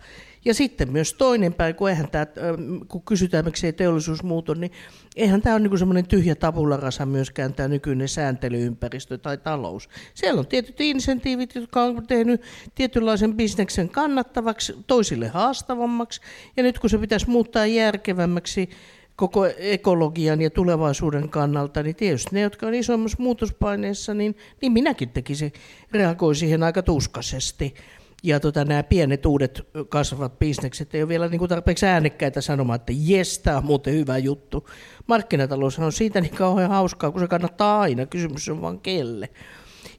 [0.46, 2.26] Ja sitten myös toinen päin, kun, eihän tämä,
[2.88, 4.72] kun kysytään, miksi ei teollisuus muutu, niin
[5.16, 9.88] eihän tämä ole niin semmoinen tyhjä tabularasa myöskään tämä nykyinen sääntelyympäristö tai talous.
[10.14, 12.42] Siellä on tietyt insentiivit, jotka on tehnyt
[12.74, 16.20] tietynlaisen bisneksen kannattavaksi, toisille haastavammaksi,
[16.56, 18.70] ja nyt kun se pitäisi muuttaa järkevämmäksi,
[19.16, 25.08] koko ekologian ja tulevaisuuden kannalta, niin tietysti ne, jotka on isommassa muutospaineessa, niin, niin minäkin
[25.08, 25.52] tekisin,
[25.92, 27.74] reagoin siihen aika tuskaisesti.
[28.22, 32.76] Ja tota, nämä pienet uudet kasvavat bisnekset ei ole vielä niin kuin tarpeeksi äänekkäitä sanomaan,
[32.76, 34.68] että jes, tämä on muuten hyvä juttu.
[35.06, 38.06] Markkinatalous on siitä niin kauhean hauskaa, kun se kannattaa aina.
[38.06, 39.28] Kysymys on vaan kelle.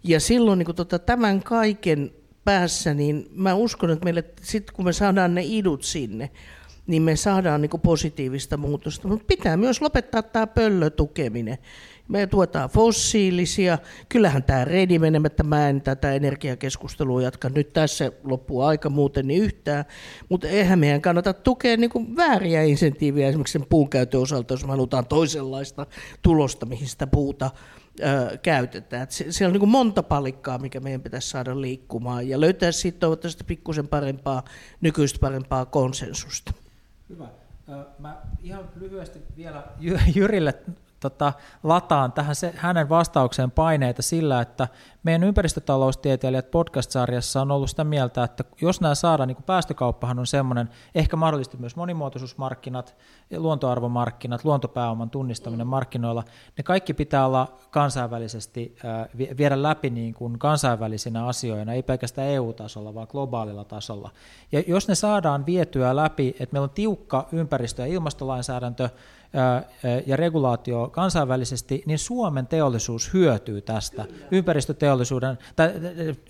[0.04, 2.12] Ja silloin niin kuin tota, tämän kaiken
[2.44, 6.30] päässä, niin mä uskon, että meille, sit kun me saadaan ne idut sinne,
[6.88, 9.08] niin me saadaan niin positiivista muutosta.
[9.08, 11.58] Mutta pitää myös lopettaa tämä pöllötukeminen.
[12.08, 13.78] Me tuetaan fossiilisia.
[14.10, 19.44] Kyllähän tämä redi menemättä, mä en tätä energiakeskustelua jatka nyt tässä loppuu aika muuten niin
[19.44, 19.86] yhtään,
[20.30, 24.66] mutta eihän meidän kannata tukea niin kuin vääriä insentiiviä esimerkiksi sen puun käytön osalta, jos
[24.66, 25.86] me halutaan toisenlaista
[26.22, 27.52] tulosta, mihin sitä puuta
[28.00, 29.04] ö, käytetään.
[29.04, 33.00] Et siellä on niin kuin monta palikkaa, mikä meidän pitäisi saada liikkumaan ja löytää siitä
[33.00, 34.44] toivottavasti pikkusen parempaa,
[34.82, 36.54] nykyistä parempaa konsensusta.
[37.10, 37.28] Hyvä.
[38.00, 39.64] Mä ihan lyhyesti vielä
[40.16, 40.54] Jyrille
[41.00, 41.34] tota,
[41.64, 44.68] lataan tähän se, hänen vastaukseen paineita sillä, että
[45.04, 50.28] meidän ympäristötaloustieteilijät podcast-sarjassa on ollut sitä mieltä, että jos nämä saadaan, niin kuin päästökauppahan on
[50.28, 52.96] semmoinen, ehkä mahdollisesti myös monimuotoisuusmarkkinat,
[53.38, 56.24] luontoarvomarkkinat, luontopääoman tunnistaminen markkinoilla,
[56.58, 58.76] ne kaikki pitää olla kansainvälisesti,
[59.38, 64.12] viedä läpi niin kuin kansainvälisinä asioina, ei pelkästään EU-tasolla, vaan globaalilla tasolla.
[64.52, 68.90] Ja jos ne saadaan vietyä läpi, että meillä on tiukka ympäristö- ja ilmastolainsäädäntö,
[70.06, 75.74] ja regulaatio kansainvälisesti, niin Suomen teollisuus hyötyy tästä ympäristöteollisuuden tai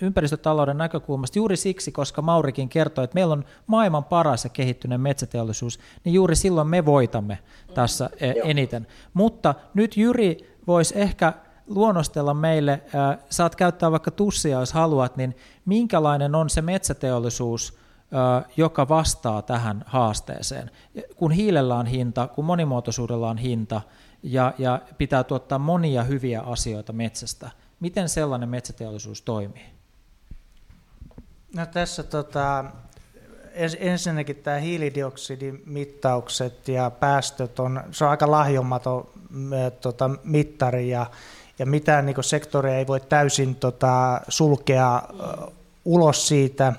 [0.01, 1.39] ympäristötalouden näkökulmasta.
[1.39, 6.35] Juuri siksi, koska Maurikin kertoi, että meillä on maailman paras ja kehittyneen metsäteollisuus, niin juuri
[6.35, 7.39] silloin me voitamme
[7.73, 8.09] tässä
[8.43, 8.87] eniten.
[9.13, 11.33] Mutta nyt Jyri voisi ehkä
[11.67, 12.81] luonnostella meille,
[13.29, 15.35] saat käyttää vaikka tussia, jos haluat, niin
[15.65, 17.77] minkälainen on se metsäteollisuus,
[18.57, 20.71] joka vastaa tähän haasteeseen.
[21.15, 23.81] Kun hiilellä on hinta, kun monimuotoisuudella on hinta
[24.23, 29.65] ja, ja pitää tuottaa monia hyviä asioita metsästä, miten sellainen metsäteollisuus toimii?
[31.55, 32.65] No tässä tota,
[33.79, 39.09] ensinnäkin tämä hiilidioksidimittaukset ja päästöt on, se on aika lahjomaton
[39.81, 41.05] tota, mittari ja,
[41.59, 45.03] ja mitään niin sektoria ei voi täysin tota, sulkea
[45.85, 46.73] ulos siitä.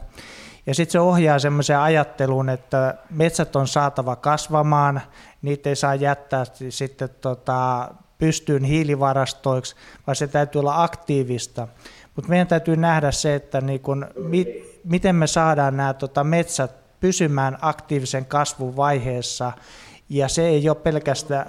[0.69, 5.01] Ja sitten se ohjaa semmoiseen ajatteluun, että metsät on saatava kasvamaan,
[5.43, 7.89] niitä ei saa jättää sitten tota,
[8.19, 11.69] pystyyn hiilivarastoiksi, vaan se täytyy olla aktiivista.
[12.16, 17.01] Mutta meidän täytyy nähdä se, että niin kun, mi, miten me saadaan nämä tota, metsät
[17.01, 19.53] pysymään aktiivisen kasvun vaiheessa,
[20.09, 21.47] ja se ei ole pelkästään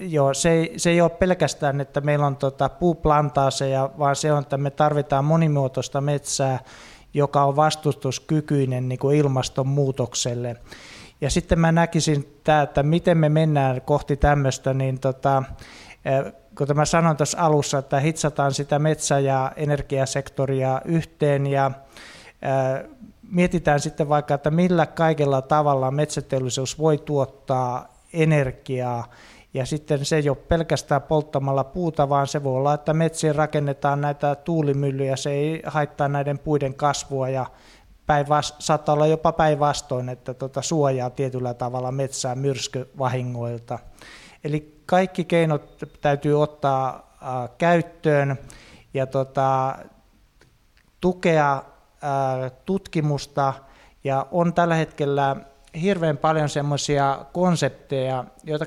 [0.00, 4.42] Joo, se ei, se ei ole pelkästään, että meillä on tota puuplantaaseja, vaan se on,
[4.42, 6.58] että me tarvitaan monimuotoista metsää,
[7.14, 10.56] joka on vastustuskykyinen niin kuin ilmastonmuutokselle.
[11.20, 15.42] Ja sitten mä näkisin, tämä, että miten me mennään kohti tämmöistä, niin tota,
[16.58, 21.70] kun mä sanoin tuossa alussa, että hitsataan sitä metsä- ja energiasektoria yhteen ja
[23.30, 29.10] mietitään sitten vaikka, että millä kaikella tavalla metsäteollisuus voi tuottaa energiaa
[29.54, 34.00] ja sitten se ei ole pelkästään polttamalla puuta, vaan se voi olla, että metsiin rakennetaan
[34.00, 37.46] näitä tuulimyllyjä, se ei haittaa näiden puiden kasvua ja
[38.06, 43.78] päinvast- saattaa olla jopa päinvastoin, että tuota suojaa tietyllä tavalla metsää myrskyvahingoilta.
[44.44, 48.38] Eli kaikki keinot täytyy ottaa äh, käyttöön
[48.94, 49.78] ja tota,
[51.00, 53.54] tukea äh, tutkimusta
[54.04, 55.36] ja on tällä hetkellä
[55.82, 58.66] hirveän paljon semmoisia konsepteja, joita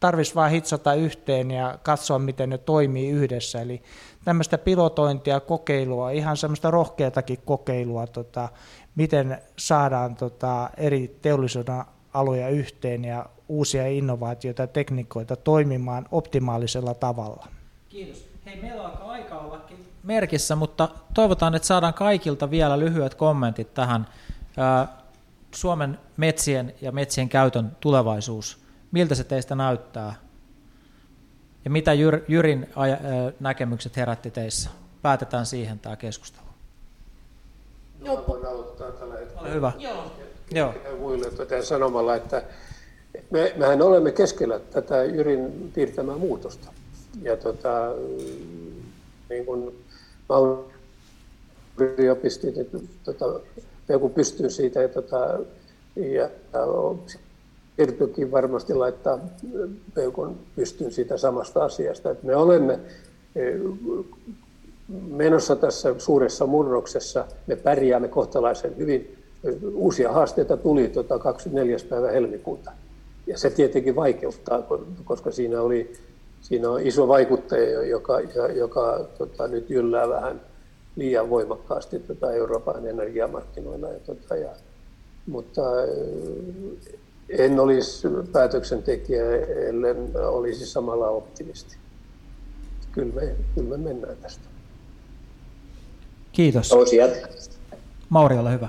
[0.00, 3.60] tarvitsisi vain hitsata yhteen ja katsoa, miten ne toimii yhdessä.
[3.60, 3.82] Eli
[4.24, 8.48] tämmöistä pilotointia, kokeilua, ihan semmoista rohkeatakin kokeilua, tota,
[8.96, 11.84] miten saadaan tota, eri teollisuuden
[12.14, 17.48] aloja yhteen ja uusia innovaatioita ja tekniikoita toimimaan optimaalisella tavalla.
[17.88, 18.28] Kiitos.
[18.46, 24.06] Hei, meillä alkaa aika ollakin merkissä, mutta toivotaan, että saadaan kaikilta vielä lyhyet kommentit tähän
[25.54, 30.14] Suomen metsien ja metsien käytön tulevaisuus Miltä se teistä näyttää?
[31.64, 32.68] Ja mitä Jyr, Jyrin
[33.40, 34.70] näkemykset herätti teissä?
[35.02, 36.46] Päätetään siihen tämä keskustelu.
[38.00, 39.40] No, voin aloittaa tällä hetkellä.
[39.40, 39.72] Ole hyvä.
[39.78, 40.12] Joo.
[40.50, 40.74] Joo.
[40.98, 41.26] Muille
[41.62, 42.42] sanomalla, että
[43.30, 46.72] me, mehän olemme keskellä tätä Jyrin piirtämää muutosta.
[47.22, 47.94] Ja tota,
[49.30, 49.84] niin kuin
[50.28, 50.74] Mauri
[51.78, 53.40] yliopisti, niin tota,
[53.88, 55.38] joku pystyy siitä ja, tota,
[55.96, 56.66] ja, ja
[57.78, 59.18] Irtukin varmasti laittaa
[59.94, 62.10] peukon pystyyn siitä samasta asiasta.
[62.10, 62.78] Että me olemme
[63.36, 63.42] e,
[65.08, 69.16] menossa tässä suuressa murroksessa, me pärjäämme kohtalaisen hyvin.
[69.74, 71.76] Uusia haasteita tuli tuota 24.
[71.88, 72.72] päivä helmikuuta.
[73.26, 74.62] Ja se tietenkin vaikeuttaa,
[75.04, 75.92] koska siinä, oli,
[76.40, 78.20] siinä on iso vaikuttaja, joka,
[78.54, 80.40] joka tota, nyt jyllää vähän
[80.96, 83.88] liian voimakkaasti tota Euroopan energiamarkkinoilla.
[83.88, 84.50] Ja, tota, ja,
[85.26, 85.62] mutta
[87.28, 89.36] en olisi päätöksentekijä,
[89.68, 91.76] ellen olisi samalla optimisti.
[92.92, 94.44] Kyllä me, kyllä me mennään tästä.
[96.32, 96.72] Kiitos.
[98.08, 98.68] Mauri, ole hyvä.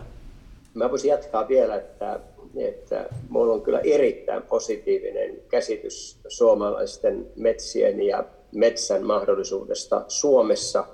[0.73, 2.19] Mä voisin jatkaa vielä, että,
[2.55, 10.85] että minulla on kyllä erittäin positiivinen käsitys suomalaisten metsien ja metsän mahdollisuudesta Suomessa,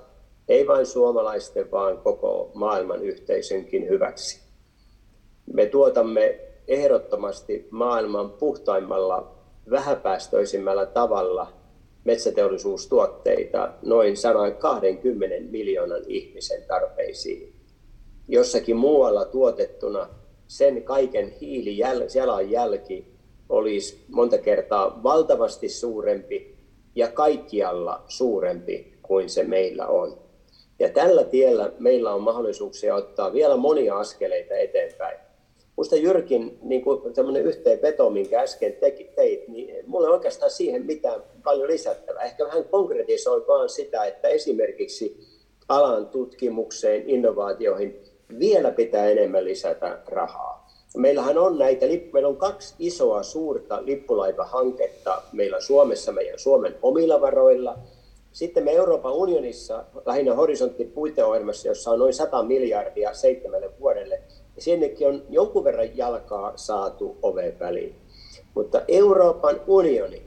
[0.48, 4.40] ei vain suomalaisten, vaan koko maailman yhteisönkin hyväksi.
[5.52, 9.32] Me tuotamme ehdottomasti maailman puhtaimmalla,
[9.70, 11.52] vähäpäästöisimmällä tavalla
[12.04, 17.52] metsäteollisuustuotteita noin 120 miljoonan ihmisen tarpeisiin.
[18.28, 20.08] Jossakin muualla tuotettuna
[20.46, 23.16] sen kaiken hiilijalanjälki
[23.48, 26.56] olisi monta kertaa valtavasti suurempi
[26.94, 30.18] ja kaikkialla suurempi kuin se meillä on.
[30.78, 35.25] Ja tällä tiellä meillä on mahdollisuuksia ottaa vielä monia askeleita eteenpäin.
[35.76, 41.22] Musta Jyrkin niin tämmöinen yhteenveto, minkä äsken teki, teit, niin mulla ei oikeastaan siihen mitään
[41.44, 42.22] paljon lisättävää.
[42.22, 45.20] Ehkä vähän konkretisoi vaan sitä, että esimerkiksi
[45.68, 48.00] alan tutkimukseen, innovaatioihin
[48.38, 50.66] vielä pitää enemmän lisätä rahaa.
[50.96, 57.78] Meillähän on näitä, meillä on kaksi isoa suurta lippulaivahanketta meillä Suomessa, meidän Suomen omilla varoilla.
[58.32, 64.22] Sitten me Euroopan unionissa, lähinnä horisontin puiteohjelmassa, jossa on noin 100 miljardia seitsemälle vuodelle,
[64.56, 67.94] ja sinnekin on jonkun verran jalkaa saatu oveen väliin.
[68.54, 70.22] Mutta Euroopan unioni,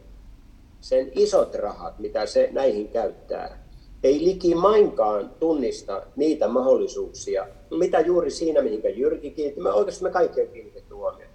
[0.82, 3.70] sen isot rahat, mitä se näihin käyttää,
[4.04, 10.42] ei likimainkaan tunnista niitä mahdollisuuksia, mitä juuri siinä, mihinkä Jyrki kiinnitti, me oikeasti me kaikki
[10.42, 11.32] on kiinnitetty huomioon.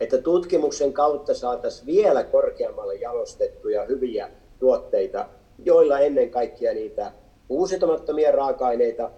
[0.00, 5.28] Että tutkimuksen kautta saataisiin vielä korkeammalle jalostettuja hyviä tuotteita,
[5.64, 7.12] joilla ennen kaikkea niitä
[7.48, 9.10] uusiutumattomia raaka-aineita,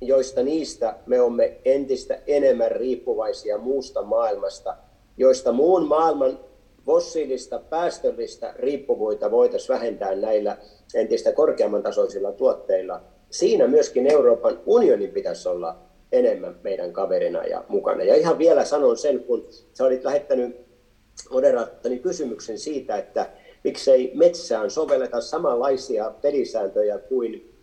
[0.00, 4.76] joista niistä me olemme entistä enemmän riippuvaisia muusta maailmasta,
[5.16, 6.40] joista muun maailman
[6.86, 10.56] fossiilista, päästöllistä riippuvuutta voitaisiin vähentää näillä
[10.94, 13.00] entistä korkeamman tasoisilla tuotteilla.
[13.30, 15.76] Siinä myöskin Euroopan unionin pitäisi olla
[16.12, 18.02] enemmän meidän kaverina ja mukana.
[18.04, 20.56] Ja ihan vielä sanon sen, kun sä olit lähettänyt
[21.30, 23.30] moderaattani kysymyksen siitä, että
[23.64, 27.54] miksei metsään sovelleta samanlaisia pelisääntöjä kuin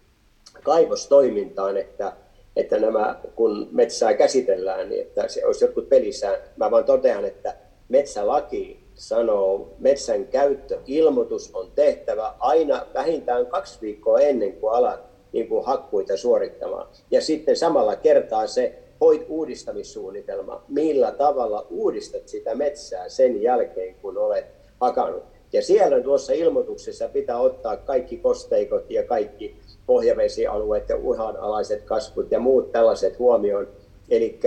[0.64, 2.14] kaivostoimintaan, että,
[2.56, 6.58] että nämä, kun metsää käsitellään, niin että se olisi jotkut pelisäännöt.
[6.58, 7.56] Mä vaan totean, että
[7.90, 15.66] metsälaki sanoo, metsän käyttöilmoitus on tehtävä aina vähintään kaksi viikkoa ennen kuin alat niin kuin
[15.66, 16.88] hakkuita suorittamaan.
[17.12, 24.18] Ja sitten samalla kertaa se hoit uudistamissuunnitelma, millä tavalla uudistat sitä metsää sen jälkeen, kun
[24.18, 24.46] olet
[24.82, 25.24] hakannut.
[25.54, 32.40] Ja siellä tuossa ilmoituksessa pitää ottaa kaikki kosteikot ja kaikki pohjavesialueet ja uhanalaiset kasvut ja
[32.40, 33.68] muut tällaiset huomioon.
[34.10, 34.40] Eli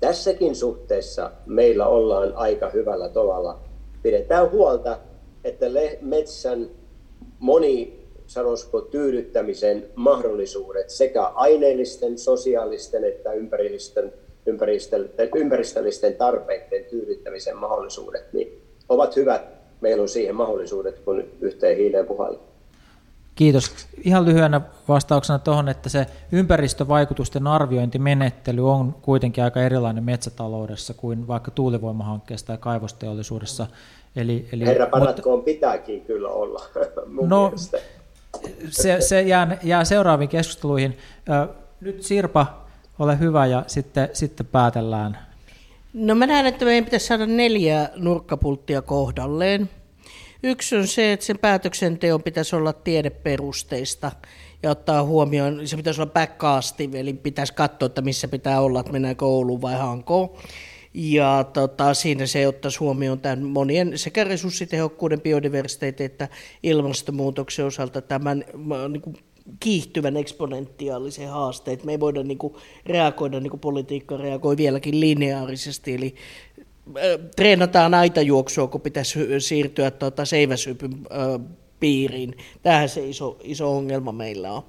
[0.00, 3.58] tässäkin suhteessa meillä ollaan aika hyvällä tavalla
[4.02, 4.98] pidetään huolta,
[5.44, 5.66] että
[6.00, 6.70] metsän
[7.38, 14.12] moni sanoisiko tyydyttämisen mahdollisuudet sekä aineellisten, sosiaalisten että ympäristöllisten,
[15.36, 19.42] ympäristöllisten tarpeiden tyydyttämisen mahdollisuudet, niin ovat hyvät.
[19.80, 22.49] Meillä on siihen mahdollisuudet, kun yhteen hiileen puhallaan.
[23.40, 23.86] Kiitos.
[24.04, 31.50] Ihan lyhyenä vastauksena tuohon, että se ympäristövaikutusten arviointimenettely on kuitenkin aika erilainen metsätaloudessa kuin vaikka
[31.50, 33.66] tuulivoimahankkeessa tai kaivosteollisuudessa.
[34.16, 36.62] Eli, eli, Herra paratkoon, mutta, pitääkin kyllä olla
[37.14, 37.52] mun no,
[38.70, 40.98] Se, se jää, jää seuraaviin keskusteluihin.
[41.80, 42.64] Nyt Sirpa,
[42.98, 45.18] ole hyvä ja sitten, sitten päätellään.
[45.92, 49.70] No mä näen, että meidän pitäisi saada neljä nurkkapulttia kohdalleen.
[50.42, 54.12] Yksi on se, että sen päätöksenteon pitäisi olla tiedeperusteista
[54.62, 58.92] ja ottaa huomioon, se pitäisi olla backcasti, eli pitäisi katsoa, että missä pitää olla, että
[58.92, 60.28] mennään kouluun vai hankoon.
[60.94, 66.28] Ja tota, siinä se ottaisi huomioon tämän monien sekä resurssitehokkuuden, biodiversiteetin että
[66.62, 68.44] ilmastonmuutoksen osalta tämän
[68.88, 69.16] niin kuin
[69.60, 71.84] kiihtyvän eksponentiaalisen haasteet.
[71.84, 72.54] Me ei voida niin kuin,
[72.86, 76.14] reagoida, niin kuin politiikka reagoi vieläkin lineaarisesti, eli
[77.36, 80.90] treenataan aitajuoksua, kun pitäisi siirtyä tuota seiväsypyn
[81.80, 82.36] piiriin.
[82.62, 84.62] Tähän se iso, iso ongelma meillä on.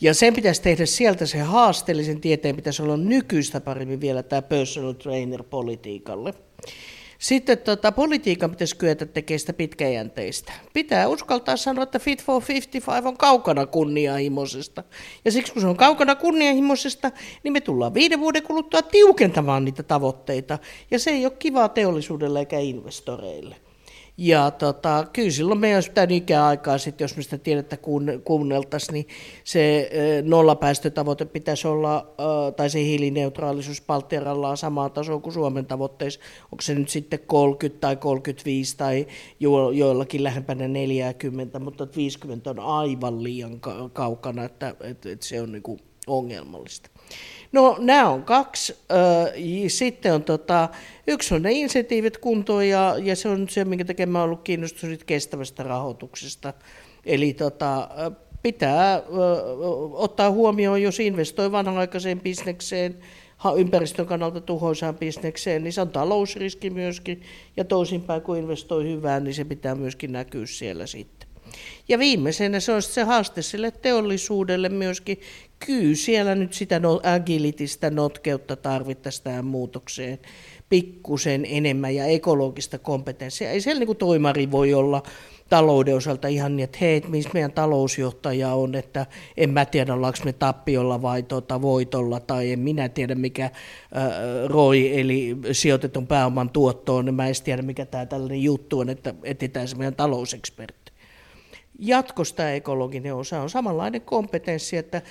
[0.00, 4.92] Ja sen pitäisi tehdä sieltä se haasteellisen tieteen pitäisi olla nykyistä paremmin vielä tämä personal
[4.92, 6.34] trainer politiikalle.
[7.22, 10.52] Sitten tota, politiikan pitäisi kyetä tekemään sitä pitkäjänteistä.
[10.72, 14.84] Pitää uskaltaa sanoa, että Fit for 55 on kaukana kunnianhimoisesta.
[15.24, 17.10] Ja siksi kun se on kaukana kunnianhimoisesta,
[17.42, 20.58] niin me tullaan viiden vuoden kuluttua tiukentamaan niitä tavoitteita.
[20.90, 23.56] Ja se ei ole kivaa teollisuudelle eikä investoreille.
[24.24, 27.76] Ja tota, kyllä silloin meidän olisi pitänyt ikään aikaa sitten, jos me sitä tiedettä
[28.24, 29.08] kuunneltaisiin, niin
[29.44, 29.90] se
[30.24, 32.14] nollapäästötavoite pitäisi olla,
[32.56, 36.20] tai se hiilineutraalisuus Palttiaralla on samaa tasoa kuin Suomen tavoitteissa.
[36.44, 39.06] Onko se nyt sitten 30 tai 35 tai
[39.40, 43.60] jo, joillakin lähempänä 40, mutta 50 on aivan liian
[43.92, 46.90] kaukana, että, että, että se on niin kuin ongelmallista.
[47.52, 48.76] No nämä on kaksi.
[49.68, 50.68] Sitten on tota,
[51.06, 55.04] yksi on ne insentiivit kuntoon ja, ja se on se, minkä takia mä ollut kiinnostunut
[55.04, 56.52] kestävästä rahoituksesta.
[57.06, 57.88] Eli tota,
[58.42, 59.02] pitää
[59.92, 62.98] ottaa huomioon, jos investoi vanhanaikaiseen bisnekseen,
[63.58, 67.22] ympäristön kannalta tuhoisaan bisnekseen, niin se on talousriski myöskin,
[67.56, 71.28] ja toisinpäin kun investoi hyvään, niin se pitää myöskin näkyä siellä sitten.
[71.88, 75.20] Ja viimeisenä se on se haaste sille teollisuudelle myöskin.
[75.66, 80.18] Kyllä siellä nyt sitä no, agilitista notkeutta tarvittaisiin tähän muutokseen
[80.68, 83.50] pikkusen enemmän ja ekologista kompetenssia.
[83.50, 85.02] Ei siellä niin toimari voi olla
[85.48, 89.06] talouden osalta ihan niin, että hei, missä meidän talousjohtaja on, että
[89.36, 93.52] en mä tiedä, ollaanko me tappiolla vai tuota voitolla, tai en minä tiedä, mikä äh,
[94.46, 98.88] ROI, eli sijoitetun pääoman tuotto on, niin mä en tiedä, mikä tämä tällainen juttu on,
[98.88, 100.92] että etsitään se meidän talousekspertti.
[101.78, 105.02] Jatkosta ekologinen osa on samanlainen kompetenssi, että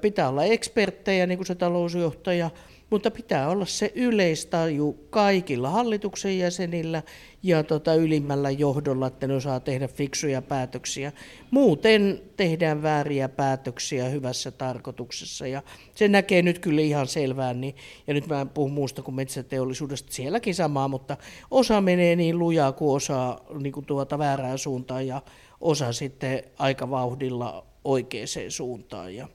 [0.00, 2.50] pitää olla eksperttejä, niin kuin se talousjohtaja,
[2.90, 7.02] mutta pitää olla se yleistaju kaikilla hallituksen jäsenillä
[7.42, 11.12] ja tota ylimmällä johdolla, että ne osaa tehdä fiksuja päätöksiä.
[11.50, 15.62] Muuten tehdään vääriä päätöksiä hyvässä tarkoituksessa ja
[15.94, 17.60] se näkee nyt kyllä ihan selvään.
[17.60, 17.74] Niin,
[18.06, 21.16] ja nyt mä en puhu muusta kuin metsäteollisuudesta, sielläkin samaa, mutta
[21.50, 25.22] osa menee niin lujaa kuin osa niin kuin tuota väärään suuntaan ja
[25.60, 29.14] osa sitten aika vauhdilla oikeaan suuntaan.
[29.14, 29.28] Ja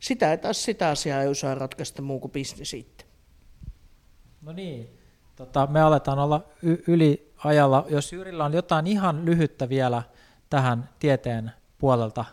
[0.00, 3.06] sitä ei taas sitä asiaa ei osaa ratkaista muu kuin bisnes sitten.
[4.42, 4.98] No niin,
[5.36, 7.86] tota, me aletaan olla y- yli ajalla.
[7.88, 10.02] Jos Jyrillä on jotain ihan lyhyttä vielä
[10.50, 12.24] tähän tieteen puolelta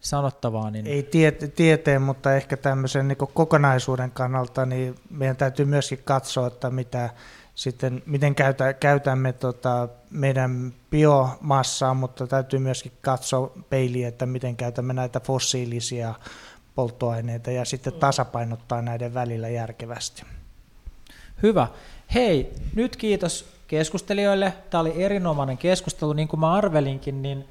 [0.00, 0.86] sanottavaa, niin...
[0.86, 6.70] Ei tiete- tieteen, mutta ehkä tämmöisen niin kokonaisuuden kannalta, niin meidän täytyy myöskin katsoa, että
[6.70, 7.10] mitä
[7.54, 14.92] sitten miten käytä, käytämme tota meidän biomassaa, mutta täytyy myöskin katsoa peiliä, että miten käytämme
[14.92, 16.14] näitä fossiilisia
[16.74, 20.22] polttoaineita ja sitten tasapainottaa näiden välillä järkevästi.
[21.42, 21.66] Hyvä.
[22.14, 24.52] Hei, nyt kiitos keskustelijoille.
[24.70, 26.12] Tämä oli erinomainen keskustelu.
[26.12, 27.48] Niin kuin mä arvelinkin, niin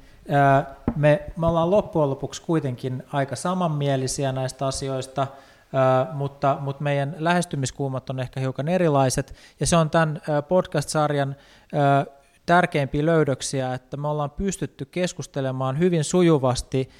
[0.96, 5.26] me, me ollaan loppujen lopuksi kuitenkin aika samanmielisiä näistä asioista–
[6.12, 11.36] mutta, mutta meidän lähestymiskulmat on ehkä hiukan erilaiset, ja se on tämän podcast-sarjan
[12.46, 16.90] tärkeimpiä löydöksiä, että me ollaan pystytty keskustelemaan hyvin sujuvasti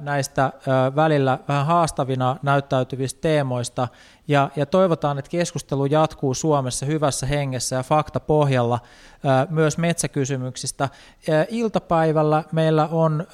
[0.00, 0.52] näistä
[0.96, 3.88] välillä vähän haastavina näyttäytyvistä teemoista,
[4.28, 8.80] ja, ja toivotaan, että keskustelu jatkuu Suomessa hyvässä hengessä ja faktapohjalla
[9.50, 10.88] myös metsäkysymyksistä.
[11.48, 13.26] Iltapäivällä meillä on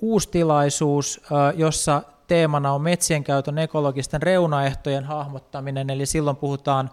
[0.00, 1.20] uusi tilaisuus,
[1.54, 6.90] jossa teemana on metsien käytön ekologisten reunaehtojen hahmottaminen, eli silloin puhutaan,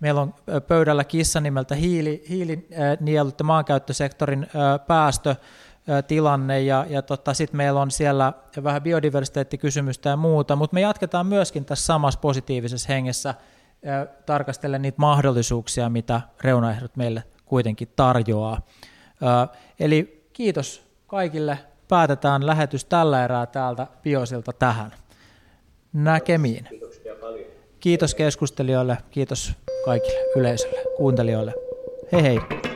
[0.00, 0.34] meillä on
[0.66, 4.48] pöydällä kissa nimeltä hiili, hiilinielut ja maankäyttösektorin
[5.86, 11.26] päästötilanne, ja, ja tota, sitten meillä on siellä vähän biodiversiteettikysymystä ja muuta, mutta me jatketaan
[11.26, 13.34] myöskin tässä samassa positiivisessa hengessä
[14.26, 18.66] tarkastellen niitä mahdollisuuksia, mitä reunaehdot meille kuitenkin tarjoaa.
[19.80, 24.92] Eli kiitos kaikille päätetään lähetys tällä erää täältä Biosilta tähän.
[25.92, 26.68] Näkemiin.
[27.80, 29.52] Kiitos keskustelijoille, kiitos
[29.84, 31.54] kaikille yleisölle, kuuntelijoille.
[32.12, 32.71] Hei hei.